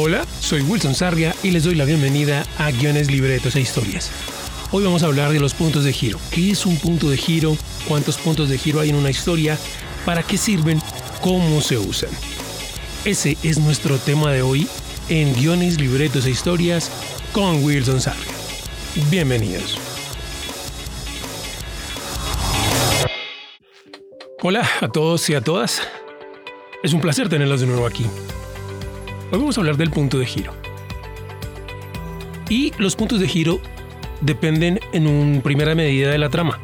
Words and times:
Hola, 0.00 0.24
soy 0.38 0.60
Wilson 0.60 0.94
Sarria 0.94 1.34
y 1.42 1.50
les 1.50 1.64
doy 1.64 1.74
la 1.74 1.84
bienvenida 1.84 2.46
a 2.56 2.70
Guiones, 2.70 3.10
Libretos 3.10 3.56
e 3.56 3.60
Historias. 3.60 4.12
Hoy 4.70 4.84
vamos 4.84 5.02
a 5.02 5.06
hablar 5.06 5.32
de 5.32 5.40
los 5.40 5.54
puntos 5.54 5.82
de 5.82 5.92
giro. 5.92 6.20
¿Qué 6.30 6.52
es 6.52 6.66
un 6.66 6.76
punto 6.76 7.10
de 7.10 7.16
giro? 7.16 7.56
¿Cuántos 7.88 8.16
puntos 8.16 8.48
de 8.48 8.58
giro 8.58 8.78
hay 8.78 8.90
en 8.90 8.94
una 8.94 9.10
historia? 9.10 9.58
¿Para 10.06 10.22
qué 10.22 10.38
sirven? 10.38 10.80
¿Cómo 11.20 11.60
se 11.60 11.78
usan? 11.78 12.10
Ese 13.04 13.36
es 13.42 13.58
nuestro 13.58 13.98
tema 13.98 14.30
de 14.30 14.42
hoy 14.42 14.68
en 15.08 15.34
Guiones, 15.34 15.80
Libretos 15.80 16.26
e 16.26 16.30
Historias 16.30 16.92
con 17.32 17.64
Wilson 17.64 18.00
Sarria. 18.00 18.32
Bienvenidos. 19.10 19.78
Hola 24.44 24.64
a 24.80 24.86
todos 24.86 25.28
y 25.28 25.34
a 25.34 25.40
todas. 25.40 25.82
Es 26.84 26.92
un 26.92 27.00
placer 27.00 27.28
tenerlos 27.28 27.62
de 27.62 27.66
nuevo 27.66 27.84
aquí. 27.84 28.06
Hoy 29.30 29.38
vamos 29.38 29.58
a 29.58 29.60
hablar 29.60 29.76
del 29.76 29.90
punto 29.90 30.18
de 30.18 30.24
giro. 30.24 30.54
Y 32.48 32.72
los 32.78 32.96
puntos 32.96 33.20
de 33.20 33.28
giro 33.28 33.60
dependen 34.22 34.80
en 34.94 35.06
un 35.06 35.42
primera 35.42 35.74
medida 35.74 36.10
de 36.10 36.16
la 36.16 36.30
trama. 36.30 36.58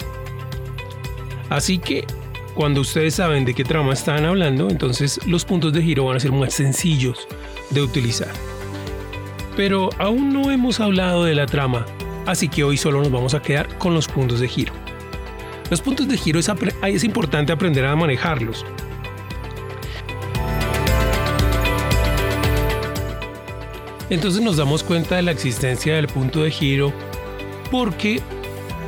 Así 1.50 1.76
que 1.76 2.06
cuando 2.54 2.80
ustedes 2.80 3.16
saben 3.16 3.44
de 3.44 3.52
qué 3.52 3.64
trama 3.64 3.92
están 3.92 4.24
hablando, 4.24 4.70
entonces 4.70 5.20
los 5.26 5.44
puntos 5.44 5.74
de 5.74 5.82
giro 5.82 6.06
van 6.06 6.16
a 6.16 6.20
ser 6.20 6.32
más 6.32 6.54
sencillos 6.54 7.28
de 7.68 7.82
utilizar. 7.82 8.32
Pero 9.56 9.90
aún 9.98 10.32
no 10.32 10.50
hemos 10.50 10.80
hablado 10.80 11.24
de 11.24 11.34
la 11.34 11.44
trama, 11.44 11.84
así 12.24 12.48
que 12.48 12.64
hoy 12.64 12.78
solo 12.78 13.00
nos 13.00 13.12
vamos 13.12 13.34
a 13.34 13.42
quedar 13.42 13.76
con 13.76 13.92
los 13.92 14.08
puntos 14.08 14.40
de 14.40 14.48
giro. 14.48 14.72
Los 15.70 15.82
puntos 15.82 16.08
de 16.08 16.16
giro 16.16 16.40
es, 16.40 16.50
es 16.82 17.04
importante 17.04 17.52
aprender 17.52 17.84
a 17.84 17.94
manejarlos, 17.94 18.64
Entonces 24.10 24.42
nos 24.42 24.56
damos 24.56 24.82
cuenta 24.82 25.16
de 25.16 25.22
la 25.22 25.30
existencia 25.30 25.94
del 25.94 26.08
punto 26.08 26.42
de 26.42 26.50
giro 26.50 26.92
porque 27.70 28.20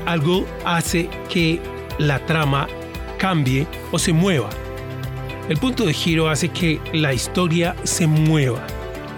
algo 0.04 0.46
hace 0.64 1.08
que 1.28 1.60
la 1.98 2.24
trama 2.26 2.68
cambie 3.18 3.66
o 3.92 3.98
se 3.98 4.12
mueva. 4.12 4.50
El 5.48 5.58
punto 5.58 5.84
de 5.84 5.94
giro 5.94 6.28
hace 6.28 6.48
que 6.48 6.80
la 6.92 7.12
historia 7.12 7.76
se 7.84 8.06
mueva, 8.06 8.66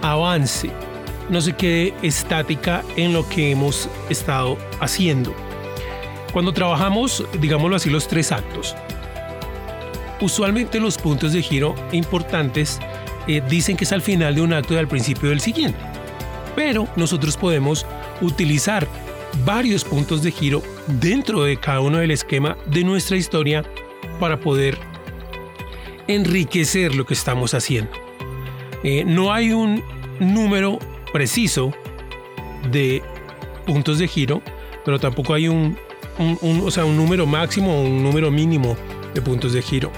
avance, 0.03 0.71
no 1.31 1.41
se 1.41 1.55
quede 1.55 1.95
estática 2.03 2.83
en 2.97 3.13
lo 3.13 3.29
que 3.29 3.51
hemos 3.51 3.89
estado 4.09 4.57
haciendo. 4.81 5.35
Cuando 6.33 6.53
trabajamos, 6.53 7.25
digámoslo 7.41 7.77
así, 7.77 7.91
los 7.91 8.07
tres 8.07 8.31
actos, 8.31 8.77
usualmente 10.21 10.81
los 10.81 10.99
puntos 10.99 11.33
de 11.33 11.43
giro 11.43 11.75
importantes 11.93 12.79
eh, 13.29 13.43
dicen 13.49 13.77
que 13.77 13.85
es 13.85 13.93
al 13.93 14.03
final 14.03 14.35
de 14.35 14.41
un 14.41 14.53
acto 14.53 14.75
y 14.75 14.79
al 14.79 14.89
principio 14.89 15.29
del 15.29 15.41
siguiente. 15.41 15.79
Pero 16.57 16.89
nosotros 16.97 17.37
podemos 17.37 17.87
utilizar 18.21 18.89
varios 19.45 19.85
puntos 19.85 20.23
de 20.23 20.33
giro 20.33 20.63
dentro 20.87 21.45
de 21.45 21.59
cada 21.59 21.81
uno 21.81 21.99
del 21.99 22.11
esquema 22.11 22.57
de 22.67 22.83
nuestra 22.83 23.17
historia 23.17 23.65
para 24.19 24.41
poder 24.41 24.79
enriquecer 26.09 26.95
lo 26.95 27.07
que 27.07 27.15
estamos 27.15 27.55
haciendo. 27.55 27.93
Eh, 28.83 29.05
no 29.05 29.33
hay 29.33 29.53
un 29.53 29.83
número 30.19 30.79
preciso 31.13 31.73
de 32.71 33.03
puntos 33.67 33.99
de 33.99 34.09
giro, 34.09 34.43
pero 34.85 34.99
tampoco 34.99 35.35
hay 35.35 35.49
un, 35.49 35.77
o 36.41 36.71
sea, 36.71 36.85
un 36.85 36.97
número 36.97 37.27
máximo 37.27 37.77
o 37.77 37.83
un 37.83 38.03
número 38.03 38.31
mínimo 38.31 38.77
de 39.15 39.21
puntos 39.21 39.53
de 39.53 39.63
giro. 39.63 39.93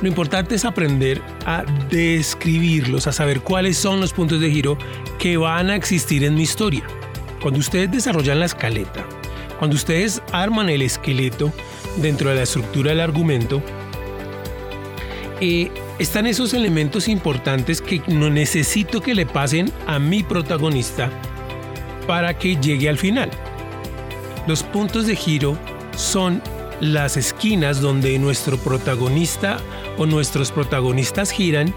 Lo 0.00 0.08
importante 0.08 0.54
es 0.54 0.64
aprender 0.64 1.20
a 1.44 1.64
describirlos, 1.90 3.06
a 3.08 3.12
saber 3.12 3.40
cuáles 3.40 3.76
son 3.76 4.00
los 4.00 4.12
puntos 4.12 4.40
de 4.40 4.50
giro 4.50 4.78
que 5.18 5.36
van 5.36 5.70
a 5.70 5.76
existir 5.76 6.22
en 6.22 6.34
mi 6.34 6.42
historia. 6.42 6.84
Cuando 7.42 7.58
ustedes 7.58 7.90
desarrollan 7.90 8.38
la 8.38 8.46
escaleta, 8.46 9.04
cuando 9.58 9.74
ustedes 9.74 10.22
arman 10.32 10.68
el 10.68 10.82
esqueleto 10.82 11.52
dentro 11.96 12.30
de 12.30 12.36
la 12.36 12.42
estructura 12.42 12.90
del 12.90 13.00
argumento, 13.00 13.60
eh, 15.40 15.70
están 15.98 16.26
esos 16.26 16.54
elementos 16.54 17.08
importantes 17.08 17.80
que 17.80 18.00
no 18.06 18.30
necesito 18.30 19.00
que 19.00 19.14
le 19.14 19.26
pasen 19.26 19.72
a 19.88 19.98
mi 19.98 20.22
protagonista 20.22 21.10
para 22.06 22.38
que 22.38 22.56
llegue 22.56 22.88
al 22.88 22.98
final. 22.98 23.30
Los 24.46 24.62
puntos 24.62 25.06
de 25.08 25.16
giro 25.16 25.58
son 25.96 26.40
las 26.80 27.16
esquinas 27.16 27.80
donde 27.80 28.18
nuestro 28.18 28.56
protagonista 28.58 29.58
o 29.98 30.06
nuestros 30.06 30.52
protagonistas 30.52 31.30
giran 31.30 31.74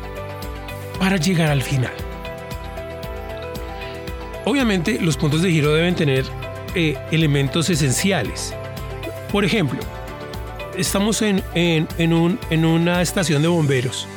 para 0.99 1.17
llegar 1.17 1.49
al 1.49 1.61
final. 1.61 1.93
Obviamente 4.45 4.99
los 5.01 5.17
puntos 5.17 5.41
de 5.41 5.51
giro 5.51 5.73
deben 5.73 5.95
tener 5.95 6.25
eh, 6.75 6.97
elementos 7.11 7.69
esenciales. 7.69 8.55
Por 9.31 9.45
ejemplo, 9.45 9.79
estamos 10.77 11.21
en, 11.21 11.43
un, 12.13 12.39
en 12.49 12.65
una 12.65 13.01
estación 13.01 13.41
de 13.41 13.47
bomberos 13.47 14.07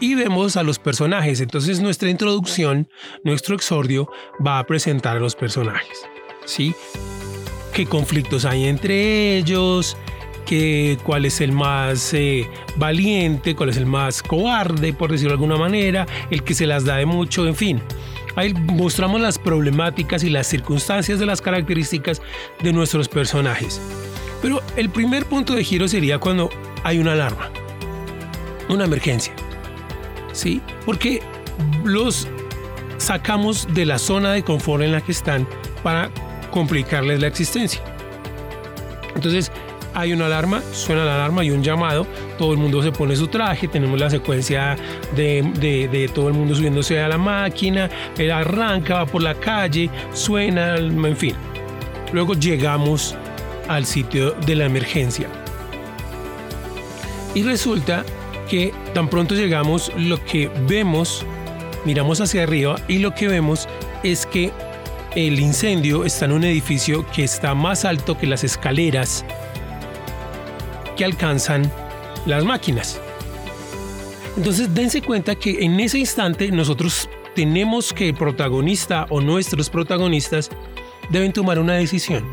y 0.00 0.14
vemos 0.14 0.56
a 0.56 0.62
los 0.62 0.78
personajes. 0.78 1.40
Entonces 1.40 1.80
nuestra 1.80 2.10
introducción, 2.10 2.88
nuestro 3.22 3.54
exordio 3.54 4.10
va 4.44 4.58
a 4.58 4.64
presentar 4.66 5.16
a 5.16 5.20
los 5.20 5.34
personajes. 5.34 6.06
¿Sí? 6.44 6.74
¿Qué 7.72 7.86
conflictos 7.86 8.44
hay 8.44 8.66
entre 8.66 9.36
ellos? 9.36 9.96
Que 10.54 10.98
cuál 11.02 11.24
es 11.24 11.40
el 11.40 11.50
más 11.50 12.14
eh, 12.14 12.48
valiente, 12.76 13.56
cuál 13.56 13.70
es 13.70 13.76
el 13.76 13.86
más 13.86 14.22
cobarde, 14.22 14.92
por 14.92 15.10
decirlo 15.10 15.30
de 15.30 15.34
alguna 15.34 15.56
manera, 15.56 16.06
el 16.30 16.44
que 16.44 16.54
se 16.54 16.64
las 16.64 16.84
da 16.84 16.96
de 16.96 17.06
mucho, 17.06 17.44
en 17.44 17.56
fin. 17.56 17.80
Ahí 18.36 18.54
mostramos 18.54 19.20
las 19.20 19.36
problemáticas 19.36 20.22
y 20.22 20.30
las 20.30 20.46
circunstancias 20.46 21.18
de 21.18 21.26
las 21.26 21.40
características 21.40 22.22
de 22.62 22.72
nuestros 22.72 23.08
personajes. 23.08 23.80
Pero 24.42 24.62
el 24.76 24.90
primer 24.90 25.26
punto 25.26 25.54
de 25.54 25.64
giro 25.64 25.88
sería 25.88 26.18
cuando 26.18 26.50
hay 26.84 26.98
una 26.98 27.14
alarma, 27.14 27.50
una 28.68 28.84
emergencia. 28.84 29.34
¿Sí? 30.32 30.60
Porque 30.86 31.20
los 31.82 32.28
sacamos 32.98 33.66
de 33.74 33.86
la 33.86 33.98
zona 33.98 34.32
de 34.32 34.44
confort 34.44 34.84
en 34.84 34.92
la 34.92 35.00
que 35.00 35.10
están 35.10 35.48
para 35.82 36.10
complicarles 36.52 37.20
la 37.20 37.26
existencia. 37.26 37.82
Entonces, 39.16 39.50
hay 39.94 40.12
una 40.12 40.26
alarma, 40.26 40.62
suena 40.72 41.04
la 41.04 41.14
alarma 41.14 41.44
y 41.44 41.50
un 41.50 41.62
llamado, 41.62 42.06
todo 42.36 42.52
el 42.52 42.58
mundo 42.58 42.82
se 42.82 42.92
pone 42.92 43.16
su 43.16 43.28
traje, 43.28 43.68
tenemos 43.68 43.98
la 43.98 44.10
secuencia 44.10 44.76
de, 45.14 46.10
todo 46.14 46.28
el 46.28 46.34
mundo 46.34 46.54
subiéndose 46.54 47.00
a 47.00 47.08
la 47.08 47.18
máquina, 47.18 47.88
él 48.18 48.30
arranca, 48.30 48.94
va 48.94 49.06
por 49.06 49.22
la 49.22 49.34
calle, 49.34 49.88
suena, 50.12 50.76
en 50.76 51.16
fin. 51.16 51.34
Luego 52.12 52.34
llegamos 52.34 53.16
al 53.68 53.86
sitio 53.86 54.32
de 54.32 54.56
la 54.56 54.66
emergencia. 54.66 55.28
Y 57.34 57.42
resulta 57.42 58.04
que 58.48 58.72
tan 58.92 59.08
pronto 59.08 59.34
llegamos, 59.34 59.90
lo 59.96 60.22
que 60.24 60.50
vemos, 60.68 61.24
miramos 61.84 62.20
hacia 62.20 62.42
arriba 62.42 62.76
y 62.88 62.98
lo 62.98 63.14
que 63.14 63.28
vemos 63.28 63.68
es 64.02 64.26
que 64.26 64.52
el 65.16 65.38
incendio 65.38 66.04
está 66.04 66.24
en 66.24 66.32
un 66.32 66.44
edificio 66.44 67.06
que 67.12 67.24
está 67.24 67.54
más 67.54 67.84
alto 67.84 68.18
que 68.18 68.26
las 68.26 68.42
escaleras 68.42 69.24
que 70.96 71.04
alcanzan 71.04 71.70
las 72.26 72.44
máquinas. 72.44 73.00
Entonces 74.36 74.74
dense 74.74 75.02
cuenta 75.02 75.34
que 75.34 75.64
en 75.64 75.78
ese 75.80 75.98
instante 75.98 76.50
nosotros 76.50 77.08
tenemos 77.34 77.92
que 77.92 78.08
el 78.08 78.14
protagonista 78.14 79.06
o 79.10 79.20
nuestros 79.20 79.70
protagonistas 79.70 80.50
deben 81.10 81.32
tomar 81.32 81.58
una 81.58 81.74
decisión. 81.74 82.24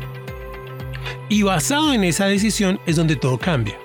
Y 1.28 1.42
basado 1.42 1.92
en 1.92 2.04
esa 2.04 2.26
decisión 2.26 2.80
es 2.86 2.96
donde 2.96 3.16
todo 3.16 3.38
cambia. 3.38 3.78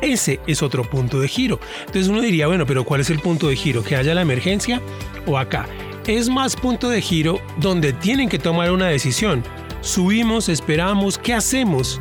Ese 0.00 0.40
es 0.46 0.62
otro 0.62 0.84
punto 0.84 1.20
de 1.20 1.28
giro. 1.28 1.58
Entonces 1.80 2.08
uno 2.08 2.20
diría, 2.20 2.46
bueno, 2.46 2.66
pero 2.66 2.84
¿cuál 2.84 3.00
es 3.00 3.10
el 3.10 3.18
punto 3.18 3.48
de 3.48 3.56
giro? 3.56 3.82
¿Que 3.82 3.96
haya 3.96 4.14
la 4.14 4.22
emergencia 4.22 4.80
o 5.26 5.38
acá? 5.38 5.66
Es 6.06 6.28
más 6.28 6.54
punto 6.54 6.88
de 6.88 7.00
giro 7.00 7.40
donde 7.58 7.92
tienen 7.92 8.28
que 8.28 8.38
tomar 8.38 8.70
una 8.70 8.88
decisión. 8.88 9.42
Subimos, 9.80 10.48
esperamos, 10.48 11.18
¿qué 11.18 11.34
hacemos? 11.34 12.00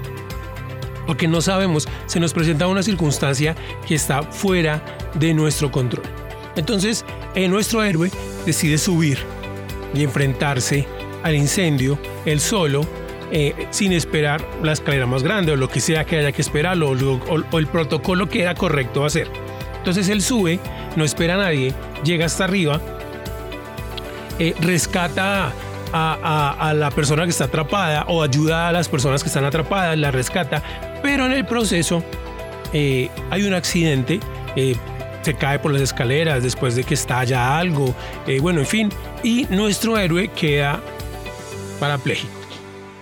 Porque 1.06 1.28
no 1.28 1.42
sabemos, 1.42 1.88
se 2.06 2.20
nos 2.20 2.34
presenta 2.34 2.68
una 2.68 2.84
circunstancia 2.84 3.56
que 3.88 3.96
está 3.96 4.24
fuera 4.24 4.84
de 5.16 5.34
nuestro 5.34 5.72
control. 5.72 6.06
Entonces, 6.56 7.06
nuestro 7.36 7.84
héroe 7.84 8.12
decide 8.46 8.78
subir 8.78 9.20
y 9.94 10.04
enfrentarse 10.04 10.88
al 11.24 11.36
incendio, 11.36 11.98
él 12.26 12.40
solo, 12.40 12.86
eh, 13.32 13.68
sin 13.72 13.92
esperar 13.92 14.48
la 14.62 14.74
escalera 14.74 15.08
más 15.08 15.24
grande 15.24 15.52
o 15.52 15.56
lo 15.56 15.68
que 15.68 15.80
sea 15.80 16.06
que 16.06 16.18
haya 16.18 16.32
que 16.32 16.42
esperar 16.42 16.78
o, 16.82 16.94
el 16.94 17.68
protocolo 17.68 18.30
que 18.30 18.44
era 18.44 18.56
correcto 18.56 19.04
hacer. 19.04 19.28
Entonces 19.78 20.08
él 20.10 20.22
sube, 20.22 20.60
no 20.96 21.04
espera 21.04 21.34
a 21.36 21.38
nadie, 21.38 21.74
llega 22.04 22.28
hasta 22.28 22.44
arriba, 22.44 22.80
eh, 24.38 24.54
rescata 24.62 25.52
a, 25.92 26.74
la 26.76 26.92
persona 26.92 27.24
que 27.24 27.30
está 27.30 27.46
atrapada 27.46 28.06
o 28.08 28.22
ayuda 28.22 28.68
a 28.68 28.72
las 28.72 28.90
personas 28.90 29.24
que 29.24 29.30
están 29.30 29.46
atrapadas, 29.46 29.98
la 29.98 30.12
rescata, 30.12 30.62
pero 31.06 31.28
en 31.28 31.34
el 31.34 31.46
proceso 31.46 32.04
eh, 32.74 33.12
hay 33.30 33.44
un 33.44 33.54
accidente, 33.54 34.20
eh, 34.56 34.76
se 35.22 35.36
cae 35.36 35.60
por 35.60 35.72
las 35.72 35.84
escaleras 35.84 36.42
después 36.42 36.76
de 36.76 36.84
que 36.84 36.96
estalla 36.96 37.60
algo, 37.60 37.94
eh, 38.26 38.40
bueno, 38.40 38.62
en 38.62 38.66
fin, 38.66 38.90
y 39.22 39.46
nuestro 39.52 40.00
héroe 40.00 40.30
queda 40.30 40.82
parapléjico, 41.80 42.34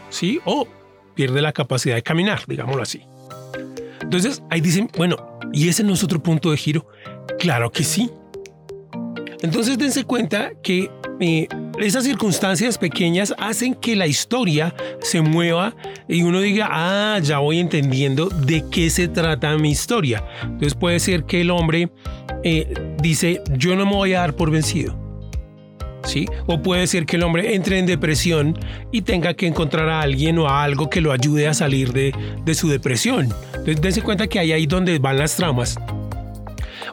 ¿sí? 0.10 0.42
O 0.44 0.68
pierde 1.16 1.42
la 1.42 1.54
capacidad 1.54 1.96
de 1.96 2.04
caminar, 2.04 2.42
digámoslo 2.46 2.84
así. 2.84 3.04
Entonces 4.02 4.44
ahí 4.50 4.60
dicen, 4.60 4.90
bueno, 4.98 5.40
¿y 5.54 5.70
ese 5.70 5.86
no 5.86 5.94
es 5.94 6.04
otro 6.04 6.22
punto 6.22 6.52
de 6.52 6.58
giro? 6.58 6.86
Claro 7.40 7.72
que 7.72 7.86
sí. 7.86 8.12
Entonces 9.44 9.78
dense 9.78 10.06
cuenta 10.06 10.54
que 10.64 10.90
eh, 11.20 11.48
esas 11.78 12.06
circunstancias 12.06 12.78
pequeñas 12.78 13.36
hacen 13.38 13.76
que 13.76 13.94
la 13.94 14.08
historia 14.08 14.74
se 15.02 15.20
mueva 15.20 15.76
y 16.08 16.24
uno 16.24 16.40
diga, 16.40 16.70
ah, 16.72 17.20
ya 17.22 17.40
voy 17.40 17.60
entendiendo 17.60 18.30
de 18.30 18.64
qué 18.72 18.90
se 18.90 19.10
trata 19.10 19.58
mi 19.58 19.72
historia. 19.72 20.24
Entonces 20.44 20.76
puede 20.76 20.98
ser 21.02 21.26
que 21.26 21.42
el 21.42 21.52
hombre 21.52 21.92
eh, 22.44 22.74
dice, 23.02 23.42
yo 23.58 23.76
no 23.76 23.86
me 23.86 23.92
voy 23.92 24.14
a 24.14 24.22
dar 24.22 24.36
por 24.36 24.50
vencido. 24.50 24.98
¿Sí? 26.06 26.26
O 26.48 26.62
puede 26.62 26.88
ser 26.88 27.06
que 27.06 27.18
el 27.18 27.24
hombre 27.24 27.56
entre 27.56 27.80
en 27.80 27.86
depresión 27.86 28.58
y 28.92 29.02
tenga 29.04 29.34
que 29.34 29.48
encontrar 29.48 29.90
a 29.90 30.02
alguien 30.02 30.38
o 30.38 30.48
a 30.48 30.64
algo 30.64 30.90
que 30.90 31.00
lo 31.00 31.12
ayude 31.12 31.48
a 31.48 31.54
salir 31.54 31.92
de, 31.94 32.14
de 32.44 32.56
su 32.56 32.70
depresión. 32.70 33.30
Entonces, 33.54 33.82
dense 33.82 34.02
cuenta 34.02 34.28
que 34.28 34.40
ahí 34.40 34.52
ahí 34.52 34.66
donde 34.66 35.00
van 35.00 35.18
las 35.18 35.38
tramas 35.38 35.78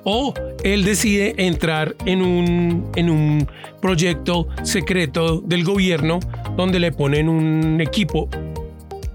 o 0.04 0.34
él 0.64 0.84
decide 0.84 1.34
entrar 1.38 1.94
en 2.06 2.22
un, 2.22 2.90
en 2.96 3.10
un 3.10 3.48
proyecto 3.80 4.48
secreto 4.62 5.40
del 5.40 5.64
gobierno 5.64 6.20
donde 6.56 6.78
le 6.78 6.92
ponen 6.92 7.28
un 7.28 7.80
equipo 7.80 8.28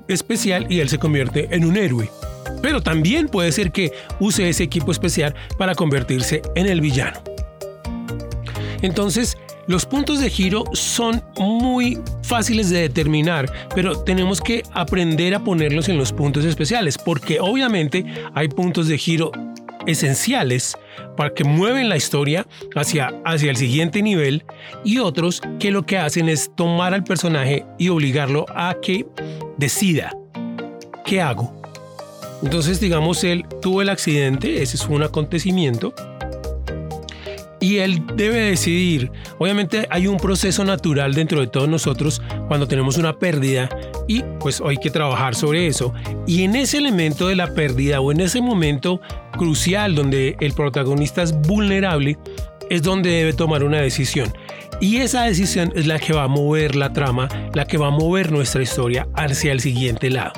especial 0.08 0.68
y 0.70 0.80
él 0.80 0.90
se 0.90 0.98
convierte 0.98 1.48
en 1.52 1.66
un 1.66 1.78
héroe. 1.78 2.10
Pero 2.62 2.82
también 2.82 3.28
puede 3.28 3.52
ser 3.52 3.72
que 3.72 3.92
use 4.20 4.50
ese 4.50 4.64
equipo 4.64 4.92
especial 4.92 5.36
para 5.58 5.76
convertirse 5.76 6.42
en 6.56 6.68
el 6.68 6.82
villano. 6.82 7.22
Entonces, 8.82 9.38
los 9.68 9.86
puntos 9.86 10.20
de 10.20 10.30
giro 10.30 10.64
son 10.74 11.24
muy 11.40 12.00
fáciles 12.22 12.70
de 12.70 12.82
determinar, 12.82 13.52
pero 13.74 13.98
tenemos 14.04 14.40
que 14.40 14.62
aprender 14.74 15.34
a 15.34 15.44
ponerlos 15.44 15.90
en 15.90 15.98
los 15.98 16.14
puntos 16.14 16.46
especiales, 16.46 16.98
porque 16.98 17.40
obviamente 17.40 18.06
hay 18.36 18.48
puntos 18.48 18.88
de 18.88 18.98
giro 19.00 19.32
esenciales 19.88 20.78
para 21.18 21.34
que 21.34 21.44
mueven 21.44 21.90
la 21.90 21.98
historia 21.98 22.46
hacia, 22.76 23.14
hacia 23.26 23.50
el 23.50 23.58
siguiente 23.58 24.02
nivel 24.02 24.44
y 24.84 25.00
otros 25.00 25.42
que 25.60 25.72
lo 25.72 25.86
que 25.86 25.98
hacen 25.98 26.30
es 26.30 26.52
tomar 26.56 26.94
al 26.94 27.04
personaje 27.04 27.66
y 27.78 27.90
obligarlo 27.90 28.46
a 28.50 28.76
que 28.82 29.06
decida 29.58 30.16
qué 31.06 31.22
hago. 31.22 31.62
Entonces 32.44 32.80
digamos 32.80 33.24
él 33.24 33.46
tuvo 33.62 33.82
el 33.82 33.90
accidente, 33.90 34.62
ese 34.62 34.76
es 34.78 34.86
un 34.88 35.04
acontecimiento 35.04 35.94
y 37.60 37.78
él 37.78 38.04
debe 38.16 38.38
decidir. 38.38 39.12
Obviamente 39.40 39.88
hay 39.90 40.06
un 40.08 40.18
proceso 40.18 40.64
natural 40.64 41.14
dentro 41.14 41.40
de 41.40 41.48
todos 41.48 41.68
nosotros 41.68 42.22
cuando 42.48 42.68
tenemos 42.68 42.98
una 42.98 43.18
pérdida 43.18 43.70
y 44.08 44.24
pues 44.40 44.62
hay 44.66 44.78
que 44.78 44.90
trabajar 44.90 45.36
sobre 45.36 45.68
eso. 45.68 45.94
Y 46.28 46.44
en 46.44 46.56
ese 46.56 46.78
elemento 46.78 47.28
de 47.28 47.36
la 47.36 47.54
pérdida 47.54 48.00
o 48.02 48.12
en 48.12 48.22
ese 48.22 48.42
momento 48.42 49.02
crucial 49.38 49.96
donde 49.96 50.36
el 50.40 50.54
protagonista 50.54 51.24
es 51.24 51.34
vulnerable, 51.42 52.18
es 52.70 52.82
donde 52.82 53.10
debe 53.10 53.34
tomar 53.34 53.64
una 53.64 53.82
decisión. 53.82 54.34
Y 54.82 54.98
esa 54.98 55.24
decisión 55.24 55.72
es 55.76 55.88
la 55.88 56.00
que 56.00 56.14
va 56.14 56.24
a 56.24 56.28
mover 56.28 56.76
la 56.76 56.92
trama, 56.94 57.30
la 57.54 57.66
que 57.66 57.78
va 57.78 57.88
a 57.88 57.92
mover 57.92 58.32
nuestra 58.32 58.62
historia 58.62 59.08
hacia 59.14 59.52
el 59.52 59.62
siguiente 59.62 60.10
lado. 60.10 60.34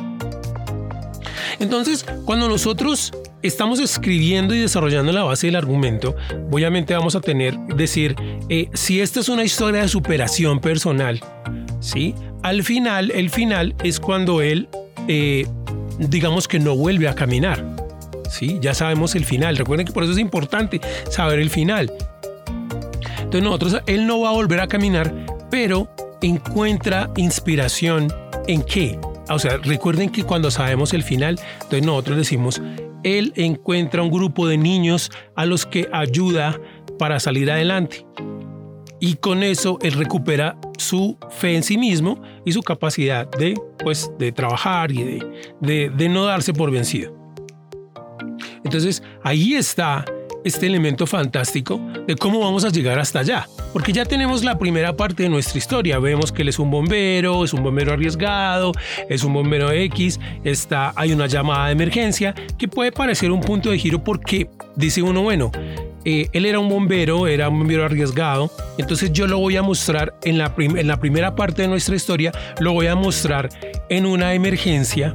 Entonces, 1.60 2.06
cuando 2.26 2.48
nosotros 2.48 3.12
estamos 3.42 3.80
escribiendo 3.80 4.54
y 4.54 4.60
desarrollando 4.60 5.12
la 5.12 5.24
base 5.24 5.48
del 5.48 5.56
argumento, 5.56 6.16
obviamente 6.52 6.94
vamos 6.94 7.16
a 7.16 7.22
tener, 7.22 7.58
decir, 7.76 8.16
eh, 8.50 8.70
si 8.74 9.02
esta 9.02 9.22
es 9.22 9.30
una 9.30 9.44
historia 9.44 9.82
de 9.82 9.88
superación 9.88 10.60
personal, 10.60 11.20
¿sí? 11.80 12.14
Al 12.48 12.64
final, 12.64 13.12
el 13.12 13.30
final 13.30 13.76
es 13.84 14.00
cuando 14.00 14.42
él, 14.42 14.70
eh, 15.10 15.46
digamos 16.00 16.48
que 16.48 16.60
no 16.60 16.78
vuelve 16.78 17.10
a 17.10 17.14
caminar, 17.14 17.76
¿sí? 18.30 18.58
Ya 18.62 18.74
sabemos 18.74 19.16
el 19.16 19.26
final, 19.26 19.58
recuerden 19.58 19.86
que 19.86 19.92
por 19.92 20.04
eso 20.04 20.14
es 20.14 20.18
importante 20.18 20.80
saber 21.10 21.40
el 21.40 21.50
final. 21.50 21.92
Entonces 23.18 23.44
nosotros, 23.44 23.82
él 23.86 24.08
no 24.08 24.22
va 24.22 24.30
a 24.30 24.32
volver 24.32 24.62
a 24.62 24.68
caminar, 24.68 25.14
pero 25.52 25.90
encuentra 26.22 27.12
inspiración 27.18 28.14
en 28.48 28.64
qué? 28.64 28.98
O 29.28 29.40
sea, 29.40 29.58
recuerden 29.58 30.10
que 30.10 30.24
cuando 30.24 30.50
sabemos 30.50 30.94
el 30.94 31.04
final, 31.04 31.38
entonces 31.56 31.86
nosotros 31.86 32.16
decimos, 32.16 32.62
él 33.04 33.34
encuentra 33.36 34.02
un 34.02 34.10
grupo 34.10 34.48
de 34.48 34.58
niños 34.58 35.12
a 35.36 35.46
los 35.46 35.66
que 35.66 35.90
ayuda 35.92 36.58
para 36.98 37.20
salir 37.20 37.52
adelante. 37.52 38.06
Y 39.00 39.16
con 39.16 39.44
eso 39.44 39.78
él 39.82 39.94
recupera 39.94 40.58
su 40.78 41.18
fe 41.30 41.56
en 41.56 41.64
sí 41.64 41.78
mismo 41.78 42.22
y 42.46 42.52
su 42.52 42.62
capacidad 42.64 43.30
de, 43.30 43.54
pues, 43.80 44.12
de 44.18 44.32
trabajar 44.32 44.92
y 44.92 45.04
de, 45.04 45.52
de, 45.62 45.90
de 45.90 46.10
no 46.10 46.26
darse 46.26 46.54
por 46.54 46.72
vencido. 46.72 47.16
Entonces 48.64 49.04
ahí 49.24 49.54
está 49.54 50.04
este 50.44 50.66
elemento 50.66 51.06
fantástico 51.06 51.80
de 52.08 52.16
cómo 52.16 52.40
vamos 52.40 52.64
a 52.64 52.70
llegar 52.70 53.00
hasta 53.00 53.20
allá. 53.20 53.48
Porque 53.74 53.92
ya 53.92 54.06
tenemos 54.06 54.44
la 54.44 54.58
primera 54.58 54.96
parte 54.96 55.24
de 55.24 55.30
nuestra 55.30 55.58
historia. 55.58 56.00
Vemos 56.00 56.32
que 56.32 56.42
él 56.42 56.50
es 56.50 56.58
un 56.58 56.72
bombero, 56.72 57.44
es 57.44 57.54
un 57.54 57.64
bombero 57.64 57.94
arriesgado, 57.94 58.72
es 59.10 59.24
un 59.24 59.34
bombero 59.34 59.72
X, 59.72 60.20
está, 60.44 60.94
hay 60.96 61.12
una 61.12 61.28
llamada 61.28 61.68
de 61.68 61.74
emergencia 61.74 62.34
que 62.58 62.68
puede 62.68 62.92
parecer 62.92 63.32
un 63.32 63.42
punto 63.42 63.70
de 63.70 63.78
giro 63.78 64.04
porque 64.04 64.50
dice 64.76 65.02
uno, 65.02 65.22
bueno, 65.22 65.52
eh, 66.06 66.30
él 66.34 66.46
era 66.46 66.60
un 66.60 66.70
bombero, 66.70 67.28
era 67.28 67.50
un 67.50 67.60
bombero 67.60 67.86
arriesgado, 67.86 68.52
entonces 68.78 69.12
yo 69.12 69.28
lo 69.28 69.40
voy 69.40 69.58
a 69.58 69.62
mostrar 69.62 70.16
en 70.24 70.38
la, 70.38 70.54
en 70.58 70.88
la 70.88 71.00
primera 71.00 71.36
parte 71.36 71.64
de 71.64 71.68
nuestra 71.68 71.96
historia, 71.96 72.32
lo 72.60 72.74
voy 72.74 72.88
a 72.88 72.96
mostrar 72.96 73.50
en 73.90 74.06
una 74.06 74.34
emergencia 74.34 75.14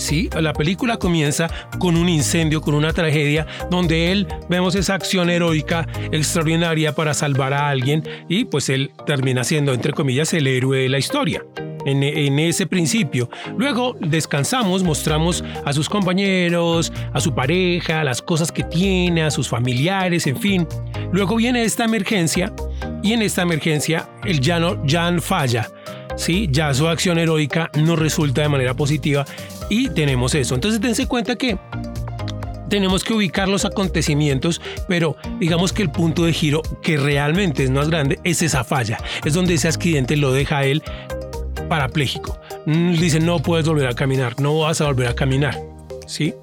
Sí, 0.00 0.30
la 0.40 0.54
película 0.54 0.96
comienza 0.96 1.50
con 1.78 1.96
un 1.96 2.08
incendio, 2.08 2.62
con 2.62 2.74
una 2.74 2.92
tragedia, 2.94 3.46
donde 3.70 4.12
él 4.12 4.26
vemos 4.48 4.74
esa 4.74 4.94
acción 4.94 5.28
heroica 5.28 5.86
extraordinaria 6.10 6.94
para 6.94 7.12
salvar 7.12 7.52
a 7.52 7.68
alguien 7.68 8.02
y 8.26 8.46
pues 8.46 8.70
él 8.70 8.92
termina 9.04 9.44
siendo, 9.44 9.74
entre 9.74 9.92
comillas, 9.92 10.32
el 10.32 10.46
héroe 10.46 10.78
de 10.78 10.88
la 10.88 10.98
historia. 10.98 11.42
En, 11.84 12.38
ese 12.38 12.66
principio. 12.66 13.28
Luego 13.56 13.96
descansamos, 14.00 14.82
mostramos 14.82 15.44
a 15.64 15.72
sus 15.72 15.88
compañeros, 15.88 16.92
a 17.12 17.20
su 17.20 17.34
pareja, 17.34 18.04
las 18.04 18.22
cosas 18.22 18.52
que 18.52 18.64
tiene, 18.64 19.22
a 19.22 19.30
sus 19.30 19.48
familiares, 19.48 20.26
en 20.26 20.36
fin. 20.36 20.66
Luego 21.12 21.36
viene 21.36 21.62
esta 21.62 21.84
emergencia 21.84 22.52
y 23.02 23.12
en 23.12 23.22
esta 23.22 23.42
emergencia 23.42 24.08
el 24.24 24.40
llano 24.40 24.82
Jan 24.86 25.20
falla. 25.20 25.68
¿sí? 26.16 26.48
Ya 26.50 26.72
su 26.74 26.88
acción 26.88 27.18
heroica 27.18 27.70
no 27.74 27.96
resulta 27.96 28.42
de 28.42 28.48
manera 28.48 28.74
positiva 28.74 29.24
y 29.68 29.88
tenemos 29.90 30.34
eso. 30.34 30.54
Entonces 30.54 30.80
dense 30.80 31.06
cuenta 31.06 31.36
que 31.36 31.58
tenemos 32.68 33.02
que 33.02 33.12
ubicar 33.12 33.48
los 33.48 33.64
acontecimientos, 33.64 34.60
pero 34.88 35.16
digamos 35.40 35.72
que 35.72 35.82
el 35.82 35.90
punto 35.90 36.24
de 36.24 36.32
giro 36.32 36.62
que 36.82 36.96
realmente 36.96 37.64
es 37.64 37.70
más 37.70 37.90
grande 37.90 38.18
es 38.24 38.42
esa 38.42 38.64
falla. 38.64 38.98
Es 39.24 39.34
donde 39.34 39.54
ese 39.54 39.68
accidente 39.68 40.16
lo 40.16 40.32
deja 40.32 40.64
él 40.64 40.82
parapléjico. 41.70 42.36
Mm, 42.66 42.94
dice, 42.94 43.20
no 43.20 43.38
puedes 43.38 43.66
volver 43.66 43.86
a 43.86 43.94
caminar, 43.94 44.40
no 44.40 44.58
vas 44.58 44.80
a 44.80 44.86
volver 44.86 45.06
a 45.06 45.14
caminar. 45.14 45.56
¿Sí? 46.06 46.34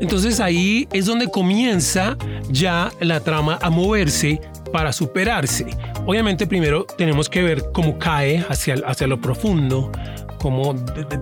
Entonces 0.00 0.40
ahí 0.40 0.88
es 0.92 1.06
donde 1.06 1.30
comienza 1.30 2.16
ya 2.50 2.90
la 3.00 3.20
trama 3.20 3.58
a 3.62 3.70
moverse 3.70 4.40
para 4.72 4.92
superarse. 4.92 5.66
Obviamente 6.06 6.46
primero 6.46 6.86
tenemos 6.98 7.28
que 7.28 7.42
ver 7.42 7.70
cómo 7.72 7.98
cae 7.98 8.44
hacia, 8.48 8.74
hacia 8.86 9.06
lo 9.06 9.20
profundo, 9.20 9.92
cómo 10.36 10.74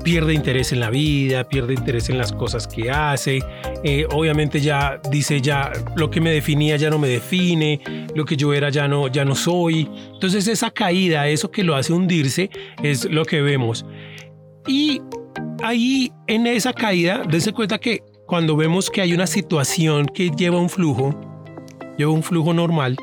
pierde 0.03 0.35
interés 0.35 0.73
en 0.73 0.81
la 0.81 0.91
vida, 0.91 1.45
pierde 1.45 1.75
interés 1.75 2.09
en 2.09 2.19
las 2.19 2.33
cosas 2.33 2.67
que 2.67 2.91
hace. 2.91 3.41
Eh, 3.83 4.07
obviamente 4.13 4.61
ya 4.61 5.01
dice 5.11 5.41
ya 5.41 5.73
lo 5.97 6.11
que 6.11 6.21
me 6.21 6.31
definía 6.31 6.77
ya 6.77 6.91
no 6.91 6.99
me 6.99 7.09
define, 7.09 7.81
lo 8.15 8.25
que 8.25 8.37
yo 8.37 8.53
era 8.53 8.71
ya 8.71 8.89
no, 8.89 9.09
ya 9.09 9.25
no 9.25 9.35
soy. 9.35 9.89
Entonces 10.13 10.49
esa 10.49 10.71
caída, 10.71 11.29
eso 11.29 11.51
que 11.51 11.65
lo 11.65 11.75
hace 11.75 11.93
hundirse, 11.93 12.51
es 12.83 13.05
lo 13.05 13.25
que 13.25 13.43
vemos. 13.43 13.85
Y 14.67 15.01
ahí 15.63 16.13
en 16.27 16.47
esa 16.47 16.73
caída, 16.73 17.23
dense 17.29 17.53
cuenta 17.53 17.79
que 17.79 18.03
cuando 18.27 18.57
vemos 18.57 18.91
que 18.91 19.03
hay 19.03 19.13
una 19.13 19.27
situación 19.27 20.07
que 20.07 20.31
lleva 20.31 20.59
un 20.59 20.71
flujo, 20.71 21.15
lleva 21.99 22.13
un 22.13 22.23
flujo 22.23 22.55
normal, 22.55 22.97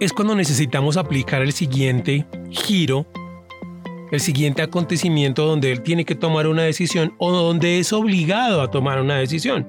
es 0.00 0.12
cuando 0.12 0.34
necesitamos 0.34 0.96
aplicar 0.96 1.42
el 1.42 1.52
siguiente 1.52 2.26
giro, 2.50 3.06
el 4.12 4.20
siguiente 4.20 4.62
acontecimiento 4.62 5.46
donde 5.46 5.72
él 5.72 5.82
tiene 5.82 6.04
que 6.04 6.14
tomar 6.14 6.46
una 6.46 6.62
decisión 6.62 7.14
o 7.18 7.32
donde 7.32 7.78
es 7.78 7.92
obligado 7.92 8.62
a 8.62 8.70
tomar 8.70 9.00
una 9.00 9.16
decisión. 9.16 9.66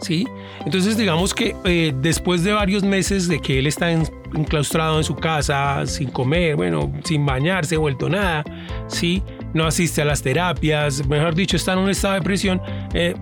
¿sí? 0.00 0.26
Entonces 0.64 0.96
digamos 0.96 1.34
que 1.34 1.54
eh, 1.64 1.92
después 2.00 2.44
de 2.44 2.52
varios 2.52 2.82
meses 2.82 3.28
de 3.28 3.40
que 3.40 3.58
él 3.58 3.66
está 3.66 3.90
enclaustrado 3.90 4.98
en 4.98 5.04
su 5.04 5.14
casa, 5.16 5.86
sin 5.86 6.10
comer, 6.10 6.56
bueno, 6.56 6.92
sin 7.04 7.24
bañarse, 7.24 7.76
vuelto 7.76 8.08
nada, 8.08 8.44
¿sí? 8.88 9.22
No 9.54 9.64
asiste 9.66 10.02
a 10.02 10.04
las 10.04 10.22
terapias, 10.22 11.06
mejor 11.06 11.34
dicho, 11.34 11.56
está 11.56 11.72
en 11.72 11.80
un 11.80 11.90
estado 11.90 12.14
de 12.14 12.20
depresión, 12.20 12.60
eh, 12.94 13.14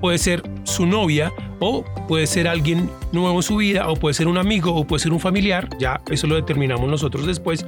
puede 0.00 0.18
ser 0.18 0.42
su 0.64 0.86
novia 0.86 1.32
o 1.60 1.84
puede 2.08 2.26
ser 2.26 2.48
alguien 2.48 2.90
nuevo 3.12 3.36
en 3.36 3.42
su 3.42 3.56
vida 3.56 3.88
o 3.88 3.94
puede 3.94 4.14
ser 4.14 4.26
un 4.26 4.38
amigo 4.38 4.74
o 4.74 4.84
puede 4.84 5.02
ser 5.02 5.12
un 5.12 5.20
familiar, 5.20 5.68
ya 5.78 6.00
eso 6.10 6.26
lo 6.26 6.34
determinamos 6.34 6.88
nosotros 6.88 7.26
después. 7.26 7.64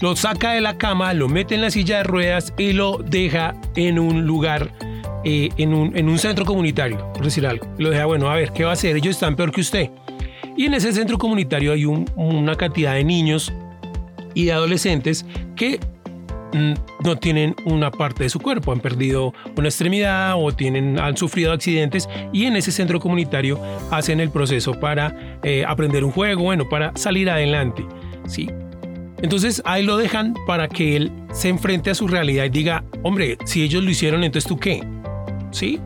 Lo 0.00 0.14
saca 0.14 0.52
de 0.52 0.60
la 0.60 0.76
cama, 0.76 1.14
lo 1.14 1.28
mete 1.28 1.54
en 1.54 1.62
la 1.62 1.70
silla 1.70 1.98
de 1.98 2.04
ruedas 2.04 2.52
y 2.58 2.72
lo 2.72 2.98
deja 2.98 3.54
en 3.76 3.98
un 3.98 4.26
lugar 4.26 4.72
eh, 5.24 5.48
en, 5.56 5.72
un, 5.74 6.18
centro 6.18 6.44
comunitario, 6.44 7.12
por 7.12 7.24
decir 7.24 7.46
algo. 7.46 7.66
Lo 7.78 7.90
deja, 7.90 8.04
bueno, 8.04 8.30
a 8.30 8.34
ver, 8.34 8.52
¿qué 8.52 8.64
va 8.64 8.70
a 8.70 8.72
hacer? 8.74 8.96
Ellos 8.96 9.16
están 9.16 9.34
peor 9.34 9.50
que 9.50 9.60
usted. 9.60 9.90
Y 10.56 10.66
en 10.66 10.74
ese 10.74 10.92
centro 10.92 11.18
comunitario 11.18 11.72
hay 11.72 11.84
una 11.84 12.54
cantidad 12.56 12.94
de 12.94 13.04
niños 13.04 13.52
y 14.34 14.44
de 14.44 14.52
adolescentes 14.52 15.26
que 15.56 15.80
mm, 16.52 16.74
no 17.04 17.16
tienen 17.16 17.56
una 17.64 17.90
parte 17.90 18.24
de 18.24 18.28
su 18.28 18.38
cuerpo, 18.38 18.72
han 18.72 18.80
perdido 18.80 19.32
una 19.56 19.68
extremidad 19.68 20.34
o 20.36 20.52
tienen, 20.52 21.00
han 21.00 21.16
sufrido 21.16 21.52
accidentes 21.52 22.08
y 22.32 22.44
en 22.44 22.56
ese 22.56 22.70
centro 22.70 23.00
comunitario 23.00 23.60
hacen 23.90 24.20
el 24.20 24.30
proceso 24.30 24.78
para 24.78 25.38
eh, 25.42 25.64
aprender 25.66 26.04
un 26.04 26.12
juego, 26.12 26.42
bueno, 26.42 26.68
para 26.68 26.92
salir 26.96 27.30
adelante. 27.30 27.84
¿sí? 28.26 28.48
Entonces 29.22 29.62
ahí 29.64 29.82
lo 29.82 29.96
dejan 29.96 30.34
para 30.46 30.68
que 30.68 30.96
él 30.96 31.12
se 31.32 31.48
enfrente 31.48 31.90
a 31.90 31.94
su 31.94 32.06
realidad 32.06 32.44
y 32.44 32.50
diga, 32.50 32.84
hombre, 33.02 33.38
si 33.44 33.62
ellos 33.62 33.82
lo 33.82 33.90
hicieron, 33.90 34.24
entonces 34.24 34.48
tú 34.48 34.58
qué? 34.58 34.82
¿sí? 35.50 35.80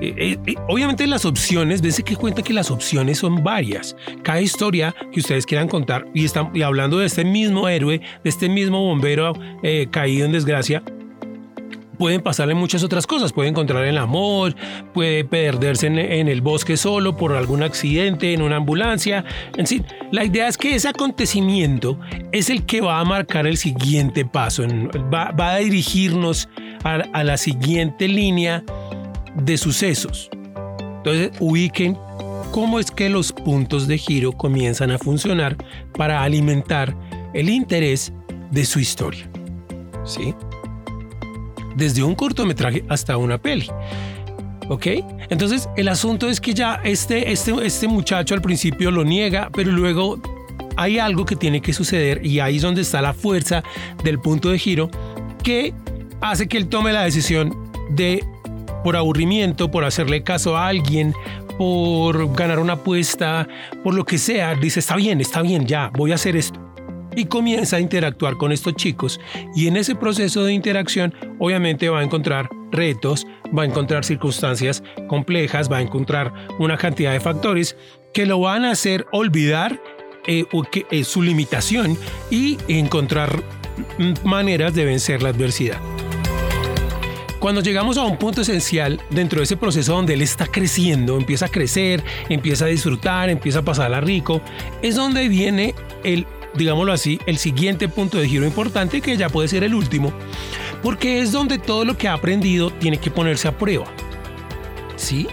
Eh, 0.00 0.14
eh, 0.16 0.38
eh, 0.46 0.54
obviamente 0.68 1.06
las 1.06 1.26
opciones, 1.26 1.82
desde 1.82 2.02
que 2.02 2.16
cuenta 2.16 2.42
que 2.42 2.54
las 2.54 2.70
opciones 2.70 3.18
son 3.18 3.44
varias. 3.44 3.94
Cada 4.22 4.40
historia 4.40 4.94
que 5.12 5.20
ustedes 5.20 5.44
quieran 5.44 5.68
contar, 5.68 6.06
y, 6.14 6.24
están, 6.24 6.50
hablando 6.62 6.98
de 6.98 7.06
este 7.06 7.24
mismo 7.24 7.68
héroe, 7.68 8.00
de 8.24 8.30
este 8.30 8.48
mismo 8.48 8.82
bombero 8.82 9.34
caído 9.90 10.24
en 10.24 10.32
desgracia, 10.32 10.82
pueden 12.00 12.22
pasarle 12.22 12.54
muchas 12.54 12.82
otras 12.82 13.06
cosas. 13.06 13.30
Puede 13.30 13.50
encontrar 13.50 13.84
el 13.84 13.98
amor, 13.98 14.56
puede 14.94 15.22
perderse 15.22 15.86
en, 15.86 15.98
el 15.98 16.40
bosque 16.40 16.78
solo 16.78 17.14
por 17.14 17.36
algún 17.36 17.62
accidente, 17.62 18.32
en 18.32 18.40
una 18.40 18.56
ambulancia. 18.56 19.26
En 19.54 19.66
fin, 19.66 19.84
la 20.10 20.24
idea 20.24 20.48
es 20.48 20.56
que 20.56 20.74
ese 20.74 20.88
acontecimiento 20.88 22.00
es 22.32 22.48
el 22.48 22.64
que 22.64 22.80
va 22.80 23.00
a 23.00 23.04
marcar 23.04 23.46
el 23.46 23.58
siguiente 23.58 24.24
paso, 24.24 24.64
va, 25.12 25.52
a 25.52 25.58
dirigirnos 25.58 26.48
a 26.84 27.22
la 27.22 27.36
siguiente 27.36 28.08
línea 28.08 28.64
de 29.36 29.58
sucesos. 29.58 30.30
Entonces 30.96 31.32
ubiquen 31.38 31.98
cómo 32.50 32.80
es 32.80 32.90
que 32.90 33.10
los 33.10 33.30
puntos 33.30 33.86
de 33.86 33.98
giro 33.98 34.32
comienzan 34.32 34.90
a 34.90 34.98
funcionar 34.98 35.54
para 35.98 36.22
alimentar 36.22 36.96
el 37.34 37.50
interés 37.50 38.10
de 38.50 38.64
su 38.64 38.80
historia. 38.80 39.30
¿Sí? 40.04 40.34
Desde 41.76 42.02
un 42.02 42.14
cortometraje 42.14 42.84
hasta 42.88 43.16
una 43.16 43.38
peli. 43.38 43.68
¿Ok? 44.68 44.86
Entonces 45.30 45.68
el 45.76 45.88
asunto 45.88 46.28
es 46.28 46.40
que 46.40 46.54
ya 46.54 46.80
este, 46.84 47.32
este, 47.32 47.52
este 47.64 47.88
muchacho 47.88 48.34
al 48.34 48.42
principio 48.42 48.90
lo 48.90 49.04
niega, 49.04 49.50
pero 49.52 49.72
luego 49.72 50.20
hay 50.76 50.98
algo 50.98 51.24
que 51.24 51.36
tiene 51.36 51.60
que 51.60 51.72
suceder 51.72 52.24
y 52.24 52.40
ahí 52.40 52.56
es 52.56 52.62
donde 52.62 52.82
está 52.82 53.02
la 53.02 53.12
fuerza 53.12 53.62
del 54.04 54.18
punto 54.20 54.50
de 54.50 54.58
giro 54.58 54.90
que 55.42 55.74
hace 56.20 56.48
que 56.48 56.56
él 56.56 56.68
tome 56.68 56.92
la 56.92 57.02
decisión 57.02 57.70
de 57.90 58.24
por 58.84 58.96
aburrimiento, 58.96 59.70
por 59.70 59.84
hacerle 59.84 60.22
caso 60.22 60.56
a 60.56 60.68
alguien, 60.68 61.14
por 61.58 62.34
ganar 62.34 62.58
una 62.58 62.74
apuesta, 62.74 63.46
por 63.84 63.94
lo 63.94 64.04
que 64.04 64.16
sea, 64.16 64.54
dice, 64.54 64.80
está 64.80 64.96
bien, 64.96 65.20
está 65.20 65.42
bien, 65.42 65.66
ya, 65.66 65.90
voy 65.94 66.12
a 66.12 66.14
hacer 66.14 66.36
esto. 66.36 66.69
Y 67.16 67.24
comienza 67.26 67.76
a 67.76 67.80
interactuar 67.80 68.36
con 68.36 68.52
estos 68.52 68.74
chicos. 68.74 69.20
Y 69.54 69.66
en 69.66 69.76
ese 69.76 69.94
proceso 69.94 70.44
de 70.44 70.52
interacción, 70.52 71.14
obviamente 71.38 71.88
va 71.88 72.00
a 72.00 72.04
encontrar 72.04 72.48
retos, 72.70 73.26
va 73.56 73.62
a 73.62 73.66
encontrar 73.66 74.04
circunstancias 74.04 74.82
complejas, 75.08 75.70
va 75.70 75.78
a 75.78 75.82
encontrar 75.82 76.32
una 76.58 76.76
cantidad 76.76 77.12
de 77.12 77.20
factores 77.20 77.76
que 78.12 78.26
lo 78.26 78.40
van 78.40 78.64
a 78.64 78.72
hacer 78.72 79.06
olvidar 79.12 79.80
eh, 80.26 80.44
eh, 80.90 81.04
su 81.04 81.22
limitación 81.22 81.96
y 82.30 82.58
encontrar 82.68 83.42
maneras 84.24 84.74
de 84.74 84.84
vencer 84.84 85.22
la 85.22 85.30
adversidad. 85.30 85.78
Cuando 87.38 87.62
llegamos 87.62 87.96
a 87.96 88.04
un 88.04 88.18
punto 88.18 88.42
esencial 88.42 89.00
dentro 89.08 89.38
de 89.38 89.44
ese 89.44 89.56
proceso 89.56 89.94
donde 89.94 90.12
él 90.12 90.20
está 90.20 90.46
creciendo, 90.46 91.16
empieza 91.16 91.46
a 91.46 91.48
crecer, 91.48 92.04
empieza 92.28 92.66
a 92.66 92.68
disfrutar, 92.68 93.30
empieza 93.30 93.60
a 93.60 93.62
pasarla 93.62 94.02
rico, 94.02 94.42
es 94.82 94.94
donde 94.94 95.26
viene 95.28 95.74
el, 96.04 96.26
digámoslo 96.54 96.92
así, 96.92 97.18
el 97.26 97.38
siguiente 97.38 97.88
punto 97.88 98.18
de 98.18 98.28
giro 98.28 98.46
importante 98.46 99.00
que 99.00 99.16
ya 99.16 99.28
puede 99.28 99.48
ser 99.48 99.64
el 99.64 99.74
último, 99.74 100.12
porque 100.82 101.20
es 101.20 101.32
donde 101.32 101.58
todo 101.58 101.84
lo 101.84 101.96
que 101.96 102.08
ha 102.08 102.14
aprendido 102.14 102.70
tiene 102.70 102.98
que 102.98 103.10
ponerse 103.10 103.48
a 103.48 103.56
prueba. 103.56 103.86
¿Sí? 104.96 105.26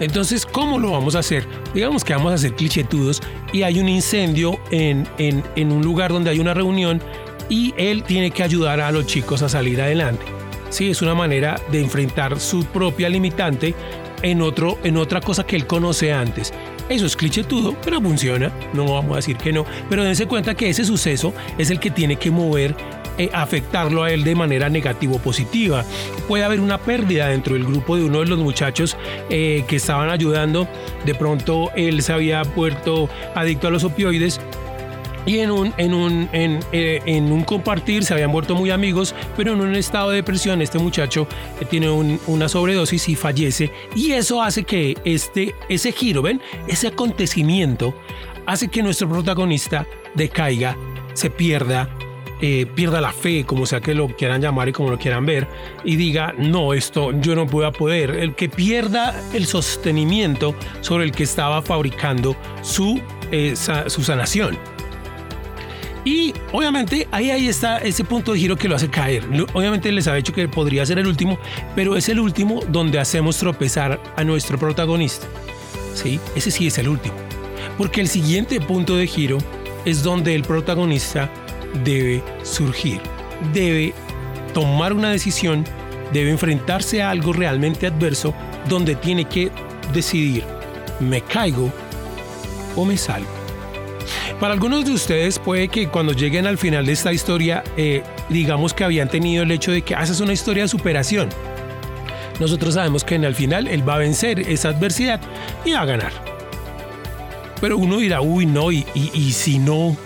Entonces, 0.00 0.46
¿cómo 0.46 0.78
lo 0.78 0.90
vamos 0.90 1.14
a 1.14 1.20
hacer? 1.20 1.46
Digamos 1.74 2.04
que 2.04 2.14
vamos 2.14 2.32
a 2.32 2.38
ser 2.38 2.54
clichetudos 2.54 3.22
y 3.52 3.62
hay 3.62 3.78
un 3.78 3.88
incendio 3.88 4.58
en, 4.70 5.06
en, 5.18 5.44
en 5.54 5.72
un 5.72 5.82
lugar 5.82 6.12
donde 6.12 6.30
hay 6.30 6.40
una 6.40 6.54
reunión 6.54 7.00
y 7.48 7.74
él 7.76 8.02
tiene 8.02 8.30
que 8.30 8.42
ayudar 8.42 8.80
a 8.80 8.90
los 8.90 9.06
chicos 9.06 9.42
a 9.42 9.48
salir 9.48 9.80
adelante. 9.80 10.24
Sí, 10.70 10.90
es 10.90 11.02
una 11.02 11.14
manera 11.14 11.60
de 11.70 11.80
enfrentar 11.80 12.40
su 12.40 12.64
propia 12.64 13.08
limitante 13.10 13.74
en, 14.22 14.40
otro, 14.40 14.78
en 14.82 14.96
otra 14.96 15.20
cosa 15.20 15.44
que 15.44 15.56
él 15.56 15.66
conoce 15.66 16.12
antes. 16.12 16.52
Eso 16.92 17.06
es 17.06 17.16
clichetudo, 17.16 17.74
pero 17.82 18.02
funciona, 18.02 18.52
no 18.74 18.84
vamos 18.84 19.12
a 19.12 19.16
decir 19.16 19.38
que 19.38 19.50
no, 19.50 19.64
pero 19.88 20.04
dense 20.04 20.26
cuenta 20.26 20.54
que 20.54 20.68
ese 20.68 20.84
suceso 20.84 21.32
es 21.56 21.70
el 21.70 21.80
que 21.80 21.90
tiene 21.90 22.16
que 22.16 22.30
mover 22.30 22.76
eh, 23.16 23.30
afectarlo 23.32 24.02
a 24.02 24.10
él 24.10 24.24
de 24.24 24.34
manera 24.34 24.68
negativa 24.68 25.14
o 25.14 25.18
positiva. 25.18 25.86
Puede 26.28 26.44
haber 26.44 26.60
una 26.60 26.76
pérdida 26.76 27.28
dentro 27.28 27.54
del 27.54 27.64
grupo 27.64 27.96
de 27.96 28.04
uno 28.04 28.20
de 28.20 28.26
los 28.26 28.38
muchachos 28.38 28.98
eh, 29.30 29.64
que 29.68 29.76
estaban 29.76 30.10
ayudando. 30.10 30.68
De 31.06 31.14
pronto 31.14 31.70
él 31.74 32.02
se 32.02 32.12
había 32.12 32.42
vuelto 32.42 33.08
adicto 33.34 33.68
a 33.68 33.70
los 33.70 33.84
opioides 33.84 34.38
y 35.26 35.38
en 35.38 35.50
un, 35.50 35.72
en 35.76 35.94
un, 35.94 36.28
en, 36.32 36.60
eh, 36.72 37.00
en, 37.06 37.30
un 37.30 37.44
compartir 37.44 38.04
se 38.04 38.14
habían 38.14 38.32
vuelto 38.32 38.54
muy 38.54 38.70
amigos, 38.70 39.14
pero 39.36 39.52
en 39.52 39.60
un 39.60 39.74
estado 39.74 40.10
de 40.10 40.16
depresión 40.16 40.62
este 40.62 40.78
muchacho 40.78 41.26
eh, 41.60 41.64
tiene 41.64 41.90
una 41.90 42.48
sobredosis 42.48 43.08
y 43.08 43.14
fallece 43.14 43.70
y 43.94 44.12
eso 44.12 44.42
hace 44.42 44.64
que 44.64 44.96
este, 45.04 45.54
ese 45.68 45.92
giro, 45.92 46.22
¿ven? 46.22 46.40
Ese 46.66 46.88
acontecimiento 46.88 47.94
hace 48.46 48.68
que 48.68 48.82
nuestro 48.82 49.08
protagonista 49.08 49.86
decaiga, 50.14 50.76
se 51.14 51.30
pierda, 51.30 51.88
eh, 52.40 52.66
pierda 52.74 53.00
la 53.00 53.12
fe, 53.12 53.44
como 53.44 53.66
sea 53.66 53.80
que 53.80 53.94
lo 53.94 54.08
quieran 54.08 54.40
llamar 54.40 54.68
y 54.68 54.72
como 54.72 54.90
lo 54.90 54.98
quieran 54.98 55.24
ver, 55.24 55.46
y 55.84 55.94
diga, 55.94 56.34
no, 56.36 56.74
esto 56.74 57.12
yo 57.20 57.36
no 57.36 57.46
voy 57.46 57.64
a 57.64 57.70
poder. 57.70 58.10
El 58.10 58.34
que 58.34 58.48
pierda 58.48 59.14
el 59.32 59.46
sostenimiento 59.46 60.56
sobre 60.80 61.04
el 61.04 61.12
que 61.12 61.22
estaba 61.22 61.62
fabricando 61.62 62.36
su, 62.62 63.00
su 63.86 64.02
sanación. 64.02 64.58
Y 66.04 66.34
obviamente 66.52 67.06
ahí, 67.12 67.30
ahí 67.30 67.48
está 67.48 67.78
ese 67.78 68.04
punto 68.04 68.32
de 68.32 68.38
giro 68.40 68.56
que 68.56 68.68
lo 68.68 68.76
hace 68.76 68.88
caer. 68.88 69.24
Obviamente 69.52 69.92
les 69.92 70.06
había 70.08 70.16
dicho 70.16 70.32
que 70.32 70.48
podría 70.48 70.84
ser 70.84 70.98
el 70.98 71.06
último, 71.06 71.38
pero 71.76 71.96
es 71.96 72.08
el 72.08 72.18
último 72.18 72.60
donde 72.68 72.98
hacemos 72.98 73.38
tropezar 73.38 74.00
a 74.16 74.24
nuestro 74.24 74.58
protagonista. 74.58 75.26
¿Sí? 75.94 76.18
Ese 76.34 76.50
sí 76.50 76.66
es 76.66 76.78
el 76.78 76.88
último. 76.88 77.14
Porque 77.78 78.00
el 78.00 78.08
siguiente 78.08 78.60
punto 78.60 78.96
de 78.96 79.06
giro 79.06 79.38
es 79.84 80.02
donde 80.02 80.34
el 80.34 80.42
protagonista 80.42 81.30
debe 81.84 82.22
surgir, 82.42 83.00
debe 83.52 83.94
tomar 84.52 84.92
una 84.92 85.10
decisión, 85.10 85.64
debe 86.12 86.30
enfrentarse 86.30 87.02
a 87.02 87.10
algo 87.10 87.32
realmente 87.32 87.86
adverso 87.86 88.34
donde 88.68 88.94
tiene 88.94 89.24
que 89.24 89.50
decidir, 89.92 90.44
¿me 91.00 91.20
caigo 91.22 91.72
o 92.76 92.84
me 92.84 92.96
salgo? 92.96 93.41
Para 94.42 94.54
algunos 94.54 94.84
de 94.84 94.90
ustedes 94.90 95.38
puede 95.38 95.68
que 95.68 95.86
cuando 95.86 96.12
lleguen 96.14 96.48
al 96.48 96.58
final 96.58 96.84
de 96.84 96.90
esta 96.90 97.12
historia, 97.12 97.62
eh, 97.76 98.02
digamos 98.28 98.74
que 98.74 98.82
habían 98.82 99.08
tenido 99.08 99.44
el 99.44 99.52
hecho 99.52 99.70
de 99.70 99.82
que 99.82 99.94
haces 99.94 100.20
ah, 100.20 100.24
una 100.24 100.32
historia 100.32 100.64
de 100.64 100.68
superación. 100.68 101.28
Nosotros 102.40 102.74
sabemos 102.74 103.04
que 103.04 103.14
en 103.14 103.22
el 103.22 103.36
final 103.36 103.68
él 103.68 103.88
va 103.88 103.94
a 103.94 103.98
vencer 103.98 104.40
esa 104.40 104.70
adversidad 104.70 105.20
y 105.64 105.74
va 105.74 105.82
a 105.82 105.84
ganar. 105.84 106.12
Pero 107.60 107.78
uno 107.78 107.98
dirá, 107.98 108.20
uy, 108.20 108.44
no, 108.44 108.72
y, 108.72 108.84
y 108.96 109.30
si 109.30 109.60
no, 109.60 109.96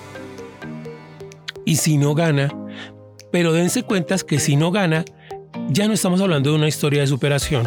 y 1.64 1.76
si 1.76 1.96
no 1.96 2.14
gana, 2.14 2.54
pero 3.32 3.54
dense 3.54 3.84
cuenta 3.84 4.16
que 4.18 4.38
si 4.38 4.54
no 4.54 4.70
gana, 4.70 5.06
ya 5.70 5.88
no 5.88 5.94
estamos 5.94 6.20
hablando 6.20 6.50
de 6.50 6.56
una 6.56 6.68
historia 6.68 7.00
de 7.00 7.06
superación. 7.06 7.66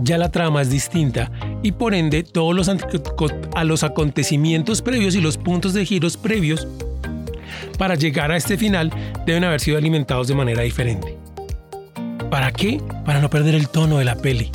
Ya 0.00 0.18
la 0.18 0.32
trama 0.32 0.60
es 0.60 0.70
distinta 0.70 1.30
y 1.62 1.72
por 1.72 1.94
ende 1.94 2.22
todos 2.22 2.54
los 2.54 2.68
a 3.54 3.64
los 3.64 3.82
acontecimientos 3.82 4.82
previos 4.82 5.14
y 5.14 5.20
los 5.20 5.36
puntos 5.36 5.72
de 5.74 5.84
giros 5.84 6.16
previos 6.16 6.66
para 7.78 7.94
llegar 7.94 8.30
a 8.30 8.36
este 8.36 8.56
final 8.56 8.92
deben 9.26 9.44
haber 9.44 9.60
sido 9.60 9.78
alimentados 9.78 10.28
de 10.28 10.34
manera 10.34 10.62
diferente. 10.62 11.16
¿Para 12.30 12.52
qué? 12.52 12.80
Para 13.04 13.20
no 13.20 13.30
perder 13.30 13.54
el 13.54 13.68
tono 13.68 13.98
de 13.98 14.04
la 14.04 14.16
peli. 14.16 14.50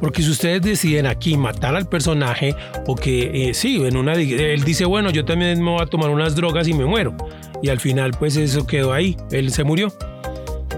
Porque 0.00 0.22
si 0.22 0.30
ustedes 0.30 0.62
deciden 0.62 1.06
aquí 1.06 1.36
matar 1.36 1.76
al 1.76 1.86
personaje 1.86 2.54
o 2.86 2.94
que 2.94 3.50
eh, 3.50 3.54
sí, 3.54 3.76
en 3.84 3.98
una 3.98 4.14
él 4.14 4.64
dice, 4.64 4.86
bueno, 4.86 5.10
yo 5.10 5.26
también 5.26 5.62
me 5.62 5.70
voy 5.70 5.82
a 5.82 5.86
tomar 5.86 6.08
unas 6.08 6.34
drogas 6.34 6.66
y 6.68 6.72
me 6.72 6.86
muero. 6.86 7.14
Y 7.62 7.68
al 7.68 7.80
final 7.80 8.12
pues 8.18 8.36
eso 8.36 8.66
quedó 8.66 8.94
ahí, 8.94 9.16
él 9.30 9.52
se 9.52 9.62
murió. 9.62 9.92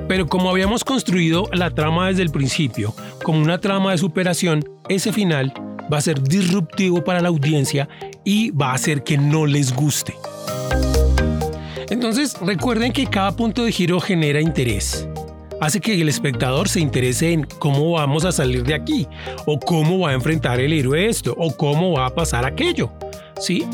Pero 0.09 0.26
como 0.26 0.50
habíamos 0.50 0.85
construido 0.85 1.49
la 1.52 1.71
trama 1.71 2.09
desde 2.09 2.23
el 2.23 2.30
principio, 2.30 2.94
como 3.23 3.40
una 3.40 3.59
trama 3.59 3.92
de 3.92 3.99
superación, 3.99 4.64
ese 4.88 5.12
final 5.12 5.52
va 5.92 5.99
a 5.99 6.00
ser 6.00 6.23
disruptivo 6.23 7.04
para 7.04 7.21
la 7.21 7.28
audiencia 7.28 7.88
y 8.25 8.50
va 8.50 8.71
a 8.71 8.75
hacer 8.75 9.02
que 9.04 9.18
no 9.18 9.47
les 9.47 9.75
guste. 9.75 10.14
Entonces 11.90 12.37
recuerden 12.40 12.92
que 12.92 13.06
cada 13.06 13.32
punto 13.32 13.64
de 13.64 13.73
giro 13.73 14.00
genera 14.00 14.40
interés. 14.40 15.06
Hace 15.61 15.80
que 15.80 16.00
el 16.00 16.09
espectador 16.09 16.68
se 16.68 16.80
interese 16.80 17.32
en 17.32 17.44
cómo 17.44 17.92
vamos 17.92 18.25
a 18.25 18.32
salir 18.32 18.64
de 18.64 18.75
aquí, 18.75 19.06
o 19.47 19.61
cómo 19.61 20.00
va 20.00 20.11
a 20.11 20.14
enfrentar 20.14 20.59
el 20.59 20.73
héroe 20.73 21.06
esto, 21.06 21.35
o 21.38 21.56
cómo 21.56 21.92
va 21.92 22.06
a 22.06 22.14
pasar 22.14 22.44
aquello. 22.44 22.90
¿Sí? 23.38 23.64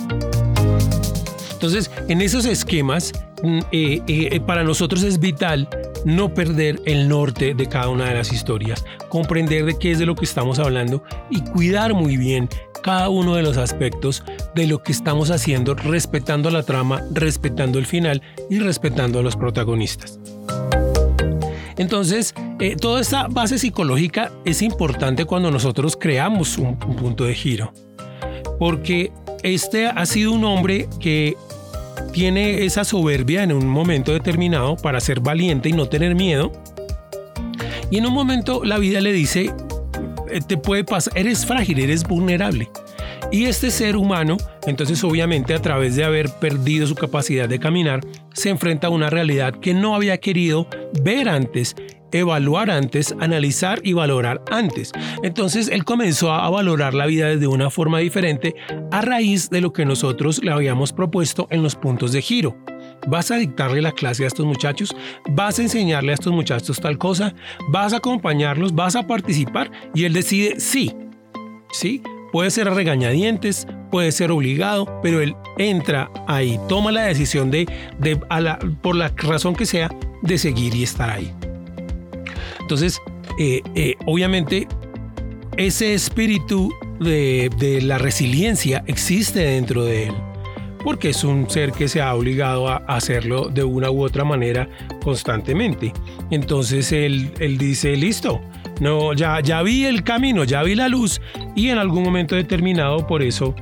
Entonces, 1.52 1.90
en 2.08 2.20
esos 2.20 2.44
esquemas, 2.44 3.12
mm, 3.42 3.58
eh, 3.72 4.02
eh, 4.06 4.40
para 4.40 4.64
nosotros 4.64 5.02
es 5.02 5.18
vital 5.18 5.68
no 6.04 6.32
perder 6.34 6.80
el 6.84 7.08
norte 7.08 7.54
de 7.54 7.66
cada 7.66 7.88
una 7.88 8.08
de 8.08 8.14
las 8.14 8.32
historias, 8.32 8.84
comprender 9.08 9.64
de 9.64 9.78
qué 9.78 9.92
es 9.92 9.98
de 9.98 10.06
lo 10.06 10.14
que 10.14 10.24
estamos 10.24 10.58
hablando 10.58 11.02
y 11.30 11.40
cuidar 11.42 11.94
muy 11.94 12.16
bien 12.16 12.48
cada 12.82 13.08
uno 13.08 13.34
de 13.34 13.42
los 13.42 13.56
aspectos 13.56 14.22
de 14.54 14.66
lo 14.66 14.82
que 14.82 14.92
estamos 14.92 15.30
haciendo, 15.30 15.74
respetando 15.74 16.50
la 16.50 16.62
trama, 16.62 17.02
respetando 17.12 17.78
el 17.78 17.86
final 17.86 18.22
y 18.48 18.58
respetando 18.58 19.18
a 19.18 19.22
los 19.22 19.36
protagonistas. 19.36 20.18
Entonces, 21.76 22.34
eh, 22.58 22.76
toda 22.76 23.00
esta 23.00 23.28
base 23.28 23.58
psicológica 23.58 24.32
es 24.44 24.62
importante 24.62 25.24
cuando 25.24 25.50
nosotros 25.50 25.96
creamos 25.96 26.58
un, 26.58 26.78
un 26.86 26.96
punto 26.96 27.24
de 27.24 27.34
giro, 27.34 27.72
porque 28.58 29.12
este 29.42 29.86
ha 29.86 30.04
sido 30.06 30.32
un 30.32 30.44
hombre 30.44 30.88
que 30.98 31.36
tiene 32.12 32.64
esa 32.64 32.84
soberbia 32.84 33.42
en 33.42 33.52
un 33.52 33.66
momento 33.68 34.12
determinado 34.12 34.76
para 34.76 35.00
ser 35.00 35.20
valiente 35.20 35.68
y 35.68 35.72
no 35.72 35.88
tener 35.88 36.14
miedo. 36.14 36.52
Y 37.90 37.98
en 37.98 38.06
un 38.06 38.12
momento 38.12 38.64
la 38.64 38.78
vida 38.78 39.00
le 39.00 39.12
dice, 39.12 39.52
eh, 40.30 40.40
te 40.46 40.56
puede 40.56 40.84
pasar, 40.84 41.16
eres 41.16 41.46
frágil, 41.46 41.78
eres 41.78 42.06
vulnerable. 42.06 42.68
Y 43.30 43.44
este 43.44 43.70
ser 43.70 43.96
humano, 43.96 44.38
entonces 44.66 45.04
obviamente 45.04 45.54
a 45.54 45.60
través 45.60 45.96
de 45.96 46.04
haber 46.04 46.30
perdido 46.30 46.86
su 46.86 46.94
capacidad 46.94 47.48
de 47.48 47.58
caminar, 47.58 48.00
se 48.32 48.48
enfrenta 48.48 48.86
a 48.86 48.90
una 48.90 49.10
realidad 49.10 49.54
que 49.54 49.74
no 49.74 49.94
había 49.94 50.18
querido 50.18 50.66
ver 51.02 51.28
antes 51.28 51.76
evaluar 52.12 52.70
antes, 52.70 53.14
analizar 53.20 53.80
y 53.82 53.92
valorar 53.92 54.42
antes. 54.50 54.92
Entonces 55.22 55.68
él 55.68 55.84
comenzó 55.84 56.32
a 56.32 56.48
valorar 56.50 56.94
la 56.94 57.06
vida 57.06 57.28
desde 57.28 57.46
una 57.46 57.70
forma 57.70 57.98
diferente 57.98 58.54
a 58.90 59.00
raíz 59.00 59.50
de 59.50 59.60
lo 59.60 59.72
que 59.72 59.84
nosotros 59.84 60.42
le 60.42 60.50
habíamos 60.50 60.92
propuesto 60.92 61.46
en 61.50 61.62
los 61.62 61.74
puntos 61.74 62.12
de 62.12 62.22
giro. 62.22 62.56
¿Vas 63.06 63.30
a 63.30 63.36
dictarle 63.36 63.80
la 63.80 63.92
clase 63.92 64.24
a 64.24 64.26
estos 64.26 64.44
muchachos? 64.44 64.94
¿Vas 65.30 65.58
a 65.58 65.62
enseñarle 65.62 66.12
a 66.12 66.14
estos 66.14 66.32
muchachos 66.32 66.80
tal 66.80 66.98
cosa? 66.98 67.34
¿Vas 67.68 67.92
a 67.92 67.98
acompañarlos? 67.98 68.74
¿Vas 68.74 68.96
a 68.96 69.06
participar? 69.06 69.70
Y 69.94 70.04
él 70.04 70.12
decide 70.12 70.60
sí. 70.60 70.94
Sí, 71.70 72.02
puede 72.32 72.50
ser 72.50 72.72
regañadientes, 72.72 73.66
puede 73.90 74.12
ser 74.12 74.30
obligado, 74.30 75.00
pero 75.02 75.20
él 75.20 75.36
entra 75.58 76.10
ahí, 76.26 76.58
toma 76.68 76.92
la 76.92 77.02
decisión 77.02 77.50
de, 77.50 77.66
de 77.98 78.16
por 78.82 78.96
la 78.96 79.12
razón 79.16 79.54
que 79.54 79.66
sea, 79.66 79.90
de 80.22 80.38
seguir 80.38 80.74
y 80.74 80.82
estar 80.82 81.10
ahí. 81.10 81.32
Entonces, 82.68 83.00
eh, 83.38 83.62
eh, 83.74 83.94
obviamente, 84.04 84.68
ese 85.56 85.94
espíritu 85.94 86.70
de, 87.00 87.80
la 87.82 87.96
resiliencia 87.96 88.84
existe 88.86 89.40
dentro 89.40 89.84
de 89.84 90.08
él, 90.08 90.14
porque 90.84 91.08
es 91.08 91.24
un 91.24 91.48
ser 91.48 91.72
que 91.72 91.88
se 91.88 92.02
ha 92.02 92.14
obligado 92.14 92.68
a 92.68 92.76
hacerlo 92.86 93.48
de 93.48 93.64
una 93.64 93.90
u 93.90 94.02
otra 94.02 94.22
manera 94.22 94.68
constantemente. 95.02 95.94
Entonces 96.30 96.92
él, 96.92 97.32
dice, 97.56 97.96
listo, 97.96 98.38
no, 98.82 99.14
ya, 99.14 99.40
ya 99.40 99.62
vi 99.62 99.86
el 99.86 100.04
camino, 100.04 100.44
ya 100.44 100.62
vi 100.62 100.74
la 100.74 100.90
luz 100.90 101.22
y 101.56 101.70
en 101.70 101.78
algún 101.78 102.02
momento 102.02 102.36
determinado 102.36 103.06
por 103.06 103.22
eso 103.22 103.54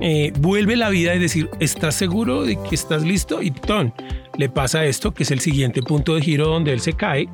eh, 0.00 0.32
vuelve 0.38 0.74
la 0.76 0.88
vida 0.88 1.14
y 1.14 1.18
decir, 1.18 1.50
¿estás 1.60 1.96
seguro 1.96 2.44
de 2.44 2.56
que 2.56 2.74
estás 2.74 3.02
listo? 3.02 3.42
Y 3.42 3.50
ton, 3.50 3.92
le 4.38 4.48
pasa 4.48 4.86
esto, 4.86 5.12
que 5.12 5.24
es 5.24 5.30
el 5.32 5.40
siguiente 5.40 5.82
punto 5.82 6.14
de 6.14 6.22
giro 6.22 6.46
donde 6.46 6.72
él 6.72 6.80
se 6.80 6.94
cae 6.94 7.28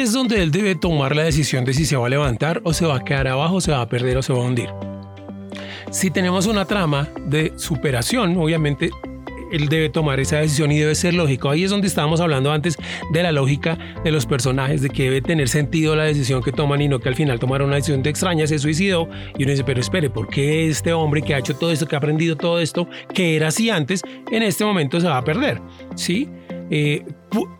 Es 0.00 0.14
donde 0.14 0.42
él 0.42 0.50
debe 0.50 0.76
tomar 0.76 1.14
la 1.14 1.24
decisión 1.24 1.66
de 1.66 1.74
si 1.74 1.84
se 1.84 1.94
va 1.94 2.06
a 2.06 2.08
levantar 2.08 2.62
o 2.64 2.72
se 2.72 2.86
va 2.86 2.96
a 2.96 3.04
quedar 3.04 3.28
abajo, 3.28 3.60
se 3.60 3.70
va 3.70 3.82
a 3.82 3.86
perder 3.86 4.16
o 4.16 4.22
se 4.22 4.32
va 4.32 4.38
a 4.38 4.46
hundir. 4.46 4.70
Si 5.90 6.10
tenemos 6.10 6.46
una 6.46 6.64
trama 6.64 7.10
de 7.26 7.52
superación, 7.56 8.34
obviamente 8.38 8.88
él 9.52 9.68
debe 9.68 9.90
tomar 9.90 10.18
esa 10.18 10.38
decisión 10.38 10.72
y 10.72 10.78
debe 10.78 10.94
ser 10.94 11.12
lógico. 11.12 11.50
Ahí 11.50 11.64
es 11.64 11.70
donde 11.70 11.86
estábamos 11.86 12.22
hablando 12.22 12.50
antes 12.50 12.78
de 13.12 13.22
la 13.22 13.30
lógica 13.30 13.76
de 14.02 14.10
los 14.10 14.24
personajes, 14.24 14.80
de 14.80 14.88
que 14.88 15.02
debe 15.02 15.20
tener 15.20 15.50
sentido 15.50 15.94
la 15.94 16.04
decisión 16.04 16.42
que 16.42 16.50
toman 16.50 16.80
y 16.80 16.88
no 16.88 16.98
que 16.98 17.10
al 17.10 17.14
final 17.14 17.38
tomaron 17.38 17.66
una 17.66 17.76
decisión 17.76 18.02
de 18.02 18.08
extraña, 18.08 18.46
se 18.46 18.58
suicidó 18.58 19.06
y 19.36 19.42
uno 19.42 19.50
dice, 19.50 19.64
pero 19.64 19.80
espere, 19.80 20.08
¿por 20.08 20.28
qué 20.28 20.66
este 20.66 20.94
hombre 20.94 21.20
que 21.20 21.34
ha 21.34 21.38
hecho 21.40 21.54
todo 21.54 21.72
esto, 21.72 21.86
que 21.86 21.94
ha 21.94 21.98
aprendido 21.98 22.36
todo 22.36 22.58
esto, 22.58 22.88
que 23.12 23.36
era 23.36 23.48
así 23.48 23.68
antes, 23.68 24.00
en 24.32 24.42
este 24.42 24.64
momento 24.64 24.98
se 24.98 25.08
va 25.08 25.18
a 25.18 25.24
perder? 25.24 25.60
¿Sí? 25.94 26.26
Eh, 26.70 27.04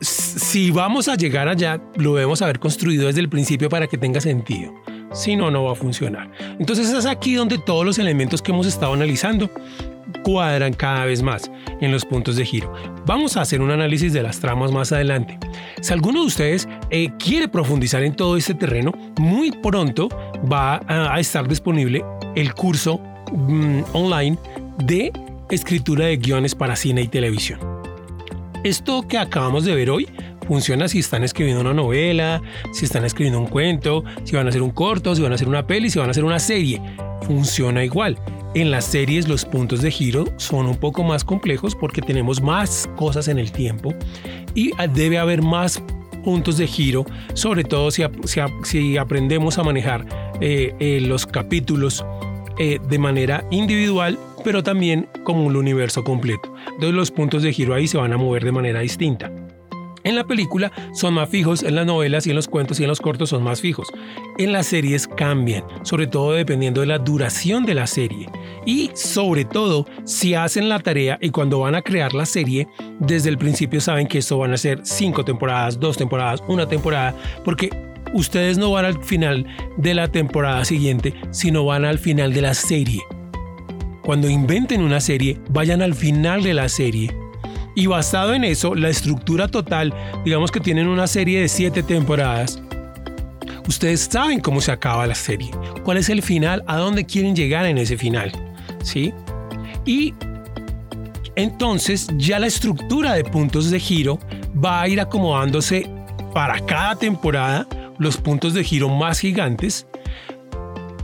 si 0.00 0.70
vamos 0.70 1.08
a 1.08 1.16
llegar 1.16 1.48
allá, 1.48 1.80
lo 1.96 2.14
debemos 2.14 2.42
haber 2.42 2.58
construido 2.58 3.06
desde 3.06 3.20
el 3.20 3.28
principio 3.28 3.68
para 3.68 3.86
que 3.86 3.98
tenga 3.98 4.20
sentido. 4.20 4.74
Si 5.12 5.34
no, 5.36 5.50
no 5.50 5.64
va 5.64 5.72
a 5.72 5.74
funcionar. 5.74 6.30
Entonces 6.58 6.90
es 6.90 7.06
aquí 7.06 7.34
donde 7.34 7.58
todos 7.58 7.84
los 7.84 7.98
elementos 7.98 8.42
que 8.42 8.52
hemos 8.52 8.66
estado 8.66 8.92
analizando 8.92 9.50
cuadran 10.22 10.72
cada 10.72 11.04
vez 11.04 11.22
más 11.22 11.50
en 11.80 11.92
los 11.92 12.04
puntos 12.04 12.36
de 12.36 12.44
giro. 12.44 12.72
Vamos 13.06 13.36
a 13.36 13.42
hacer 13.42 13.60
un 13.60 13.70
análisis 13.70 14.12
de 14.12 14.22
las 14.22 14.40
tramas 14.40 14.72
más 14.72 14.92
adelante. 14.92 15.38
Si 15.80 15.92
alguno 15.92 16.20
de 16.20 16.26
ustedes 16.26 16.68
eh, 16.90 17.10
quiere 17.18 17.48
profundizar 17.48 18.02
en 18.02 18.14
todo 18.14 18.36
este 18.36 18.54
terreno, 18.54 18.92
muy 19.18 19.50
pronto 19.50 20.08
va 20.50 20.80
a, 20.86 21.18
estar 21.20 21.48
disponible 21.48 22.04
el 22.36 22.54
curso 22.54 23.00
mm, 23.32 23.82
online 23.92 24.38
de 24.84 25.12
escritura 25.50 26.06
de 26.06 26.16
guiones 26.16 26.54
para 26.54 26.76
cine 26.76 27.02
y 27.02 27.08
televisión. 27.08 27.79
Esto 28.62 29.08
que 29.08 29.16
acabamos 29.16 29.64
de 29.64 29.74
ver 29.74 29.88
hoy 29.88 30.06
funciona 30.46 30.86
si 30.86 30.98
están 30.98 31.24
escribiendo 31.24 31.62
una 31.62 31.72
novela, 31.72 32.42
si 32.72 32.84
están 32.84 33.06
escribiendo 33.06 33.40
un 33.40 33.46
cuento, 33.46 34.04
si 34.24 34.36
van 34.36 34.46
a 34.46 34.50
hacer 34.50 34.60
un 34.60 34.70
corto, 34.70 35.14
si 35.14 35.22
van 35.22 35.32
a 35.32 35.36
hacer 35.36 35.48
una 35.48 35.66
peli, 35.66 35.88
si 35.88 35.98
van 35.98 36.08
a 36.08 36.10
hacer 36.10 36.24
una 36.24 36.38
serie. 36.38 36.80
Funciona 37.22 37.82
igual. 37.84 38.18
En 38.54 38.70
las 38.70 38.84
series 38.84 39.28
los 39.28 39.46
puntos 39.46 39.80
de 39.80 39.90
giro 39.90 40.24
son 40.36 40.66
un 40.66 40.76
poco 40.76 41.04
más 41.04 41.24
complejos 41.24 41.74
porque 41.74 42.02
tenemos 42.02 42.42
más 42.42 42.86
cosas 42.96 43.28
en 43.28 43.38
el 43.38 43.50
tiempo 43.50 43.94
y 44.54 44.72
debe 44.92 45.18
haber 45.18 45.40
más 45.40 45.82
puntos 46.22 46.58
de 46.58 46.66
giro, 46.66 47.06
sobre 47.32 47.64
todo 47.64 47.90
si, 47.90 48.02
aprendemos 48.98 49.58
a 49.58 49.62
manejar 49.62 50.04
eh, 50.40 50.74
eh, 50.80 51.00
los 51.00 51.26
capítulos 51.26 52.04
eh, 52.58 52.78
de 52.90 52.98
manera 52.98 53.42
individual, 53.50 54.18
pero 54.44 54.62
también 54.62 55.08
como 55.24 55.44
un 55.44 55.56
universo 55.56 56.04
completo. 56.04 56.54
Entonces 56.66 56.94
los 56.94 57.10
puntos 57.10 57.42
de 57.42 57.52
giro 57.52 57.74
ahí 57.74 57.86
se 57.86 57.98
van 57.98 58.12
a 58.12 58.16
mover 58.16 58.44
de 58.44 58.52
manera 58.52 58.80
distinta. 58.80 59.30
En 60.02 60.16
la 60.16 60.24
película 60.24 60.72
son 60.94 61.14
más 61.14 61.28
fijos, 61.28 61.62
en 61.62 61.74
las 61.74 61.84
novelas 61.84 62.26
y 62.26 62.30
en 62.30 62.36
los 62.36 62.48
cuentos 62.48 62.80
y 62.80 62.84
en 62.84 62.88
los 62.88 63.00
cortos 63.00 63.28
son 63.30 63.42
más 63.42 63.60
fijos. 63.60 63.88
En 64.38 64.52
las 64.52 64.66
series 64.66 65.06
cambian, 65.06 65.64
sobre 65.82 66.06
todo 66.06 66.32
dependiendo 66.32 66.80
de 66.80 66.86
la 66.86 66.98
duración 66.98 67.66
de 67.66 67.74
la 67.74 67.86
serie. 67.86 68.26
Y 68.64 68.90
sobre 68.94 69.44
todo 69.44 69.86
si 70.04 70.34
hacen 70.34 70.70
la 70.70 70.78
tarea 70.78 71.18
y 71.20 71.30
cuando 71.30 71.60
van 71.60 71.74
a 71.74 71.82
crear 71.82 72.14
la 72.14 72.24
serie, 72.24 72.66
desde 72.98 73.28
el 73.28 73.36
principio 73.36 73.80
saben 73.80 74.06
que 74.06 74.18
esto 74.18 74.38
van 74.38 74.54
a 74.54 74.56
ser 74.56 74.80
cinco 74.84 75.24
temporadas, 75.24 75.78
dos 75.78 75.98
temporadas, 75.98 76.42
una 76.48 76.66
temporada, 76.66 77.14
porque 77.44 77.68
ustedes 78.14 78.56
no 78.56 78.70
van 78.70 78.86
al 78.86 79.04
final 79.04 79.46
de 79.76 79.94
la 79.94 80.08
temporada 80.08 80.64
siguiente, 80.64 81.14
sino 81.30 81.66
van 81.66 81.84
al 81.84 81.98
final 81.98 82.32
de 82.32 82.40
la 82.40 82.54
serie. 82.54 83.00
Cuando 84.10 84.28
inventen 84.28 84.82
una 84.82 85.00
serie, 85.00 85.38
vayan 85.50 85.82
al 85.82 85.94
final 85.94 86.42
de 86.42 86.52
la 86.52 86.68
serie. 86.68 87.16
Y 87.76 87.86
basado 87.86 88.34
en 88.34 88.42
eso, 88.42 88.74
la 88.74 88.88
estructura 88.88 89.46
total, 89.46 89.94
digamos 90.24 90.50
que 90.50 90.58
tienen 90.58 90.88
una 90.88 91.06
serie 91.06 91.40
de 91.40 91.46
siete 91.46 91.84
temporadas, 91.84 92.60
ustedes 93.68 94.08
saben 94.10 94.40
cómo 94.40 94.60
se 94.60 94.72
acaba 94.72 95.06
la 95.06 95.14
serie, 95.14 95.52
cuál 95.84 95.98
es 95.98 96.08
el 96.08 96.22
final, 96.22 96.64
a 96.66 96.78
dónde 96.78 97.06
quieren 97.06 97.36
llegar 97.36 97.66
en 97.66 97.78
ese 97.78 97.96
final. 97.96 98.32
¿Sí? 98.82 99.14
Y 99.86 100.12
entonces 101.36 102.08
ya 102.16 102.40
la 102.40 102.48
estructura 102.48 103.12
de 103.12 103.22
puntos 103.22 103.70
de 103.70 103.78
giro 103.78 104.18
va 104.52 104.80
a 104.80 104.88
ir 104.88 105.00
acomodándose 105.00 105.88
para 106.34 106.58
cada 106.66 106.96
temporada 106.96 107.64
los 108.00 108.16
puntos 108.16 108.54
de 108.54 108.64
giro 108.64 108.88
más 108.88 109.20
gigantes 109.20 109.86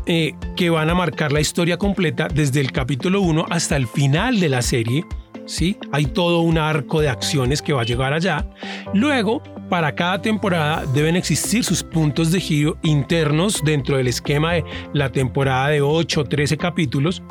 eh, 0.07 0.35
que 0.55 0.71
van 0.71 0.90
a 0.90 0.95
marcar 0.95 1.33
la 1.33 1.40
historia 1.40 1.77
completa 1.77 2.29
desde 2.33 2.61
el 2.61 2.73
capítulo 2.73 3.21
1 3.21 3.47
hasta 3.51 3.77
el 3.77 3.87
final 3.87 4.40
de 4.40 4.49
la 4.49 4.62
serie. 4.62 5.05
¿sí? 5.47 5.77
Hay 5.92 6.07
todo 6.07 6.40
un 6.40 6.59
arco 6.59 7.01
de 7.01 7.09
acciones 7.09 7.62
que 7.62 7.73
va 7.73 7.83
a 7.83 7.85
llegar 7.85 8.12
allá. 8.12 8.49
Luego 8.95 9.42
para 9.69 9.95
cada 9.95 10.23
temporada 10.23 10.85
deben 10.95 11.16
existir 11.16 11.64
sus 11.64 11.83
puntos 11.83 12.31
de 12.31 12.40
giro 12.40 12.79
internos 12.83 13.62
dentro 13.64 13.97
del 13.97 14.07
esquema 14.07 14.55
de 14.55 14.64
la 14.92 15.11
temporada 15.11 15.69
de 15.69 15.81
8 15.81 16.21
o 16.21 16.25
13 16.25 16.57
capítulos. 16.57 17.23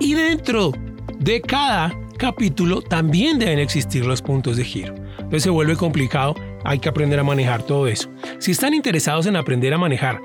Y 0.00 0.14
dentro 0.14 0.72
de 1.18 1.40
cada 1.40 1.96
capítulo 2.18 2.82
también 2.82 3.38
deben 3.38 3.58
existir 3.58 4.04
los 4.04 4.20
puntos 4.20 4.56
de 4.56 4.64
giro. 4.64 4.94
Entonces 5.18 5.44
se 5.44 5.50
vuelve 5.50 5.76
complicado, 5.76 6.34
hay 6.64 6.78
que 6.78 6.88
aprender 6.88 7.18
a 7.18 7.24
manejar 7.24 7.62
todo 7.62 7.86
eso. 7.86 8.10
Si 8.38 8.50
están 8.50 8.74
interesados 8.74 9.26
en 9.26 9.36
aprender 9.36 9.72
a 9.72 9.78
manejar 9.78 10.20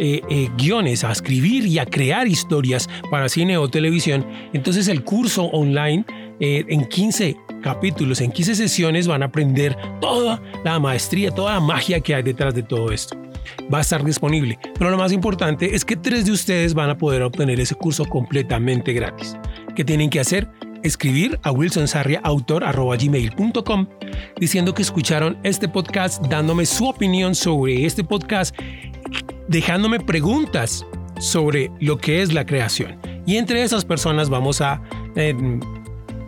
eh, 0.00 0.22
eh, 0.30 0.48
guiones, 0.56 1.04
a 1.04 1.12
escribir 1.12 1.66
y 1.66 1.78
a 1.78 1.84
crear 1.84 2.26
historias 2.26 2.88
para 3.10 3.28
cine 3.28 3.58
o 3.58 3.68
televisión, 3.68 4.26
entonces 4.54 4.88
el 4.88 5.04
curso 5.04 5.44
online 5.44 6.06
eh, 6.40 6.64
en 6.68 6.86
15 6.86 7.36
capítulos, 7.62 8.22
en 8.22 8.32
15 8.32 8.54
sesiones 8.54 9.06
van 9.06 9.22
a 9.22 9.26
aprender 9.26 9.76
toda 10.00 10.40
la 10.64 10.80
maestría, 10.80 11.30
toda 11.30 11.52
la 11.52 11.60
magia 11.60 12.00
que 12.00 12.14
hay 12.14 12.22
detrás 12.22 12.54
de 12.54 12.62
todo 12.62 12.92
esto. 12.92 13.14
Va 13.72 13.78
a 13.78 13.80
estar 13.82 14.02
disponible, 14.02 14.58
pero 14.78 14.90
lo 14.90 14.96
más 14.96 15.12
importante 15.12 15.74
es 15.74 15.84
que 15.84 15.96
tres 15.96 16.24
de 16.24 16.32
ustedes 16.32 16.72
van 16.72 16.88
a 16.88 16.96
poder 16.96 17.20
obtener 17.22 17.60
ese 17.60 17.74
curso 17.74 18.06
completamente 18.06 18.94
gratis. 18.94 19.36
¿Qué 19.76 19.84
tienen 19.84 20.08
que 20.08 20.20
hacer? 20.20 20.48
Escribir 20.82 21.38
a 21.42 21.52
wilsonsarriaautor.gmail.com 21.52 23.86
diciendo 24.38 24.72
que 24.72 24.80
escucharon 24.80 25.36
este 25.42 25.68
podcast, 25.68 26.24
dándome 26.26 26.64
su 26.64 26.88
opinión 26.88 27.34
sobre 27.34 27.84
este 27.84 28.02
podcast, 28.02 28.56
dejándome 29.50 30.00
preguntas 30.00 30.86
sobre 31.18 31.70
lo 31.80 31.98
que 31.98 32.22
es 32.22 32.32
la 32.32 32.46
creación. 32.46 32.98
Y 33.26 33.36
entre 33.36 33.62
esas 33.62 33.84
personas 33.84 34.30
vamos 34.30 34.62
a... 34.62 34.80
Eh, 35.16 35.34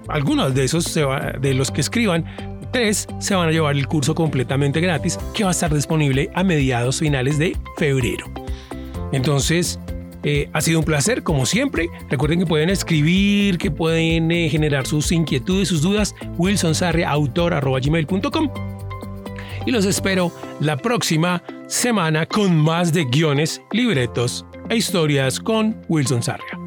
algunos 0.09 0.53
de 0.55 0.65
esos 0.65 0.99
de 1.41 1.55
los 1.55 1.71
que 1.71 1.81
escriban, 1.81 2.27
tres 2.73 3.07
se 3.21 3.37
van 3.37 3.49
a 3.49 3.53
llevar 3.53 3.77
el 3.77 3.87
curso 3.87 4.15
completamente 4.15 4.81
gratis 4.81 5.19
que 5.33 5.45
va 5.45 5.51
a 5.51 5.53
estar 5.53 5.73
disponible 5.73 6.29
a 6.35 6.43
mediados 6.43 6.99
finales 6.99 7.39
de 7.39 7.57
febrero. 7.79 8.27
Entonces, 9.13 9.79
eh, 10.25 10.51
ha 10.53 10.61
sido 10.61 10.81
un 10.81 10.85
placer, 10.85 11.23
como 11.23 11.47
siempre. 11.47 11.89
Recuerden 12.11 12.41
que 12.41 12.47
pueden 12.47 12.69
escribir, 12.69 13.59
que 13.59 13.71
pueden 13.71 14.33
eh, 14.33 14.49
generar 14.49 14.85
sus 14.87 15.13
inquietudes, 15.13 15.69
sus 15.69 15.83
dudas. 15.83 16.17
wilsonsarria.autor.gmail.com 16.39 18.51
Y 19.65 19.71
los 19.71 19.85
espero 19.85 20.33
la 20.61 20.77
próxima 20.77 21.45
semana 21.73 22.27
con 22.27 22.55
más 22.55 22.93
de 22.93 23.05
guiones, 23.05 23.63
libretos 23.73 24.45
e 24.69 24.77
historias 24.77 25.41
con 25.41 25.81
Wilson 25.89 26.23
Sarria. 26.23 26.62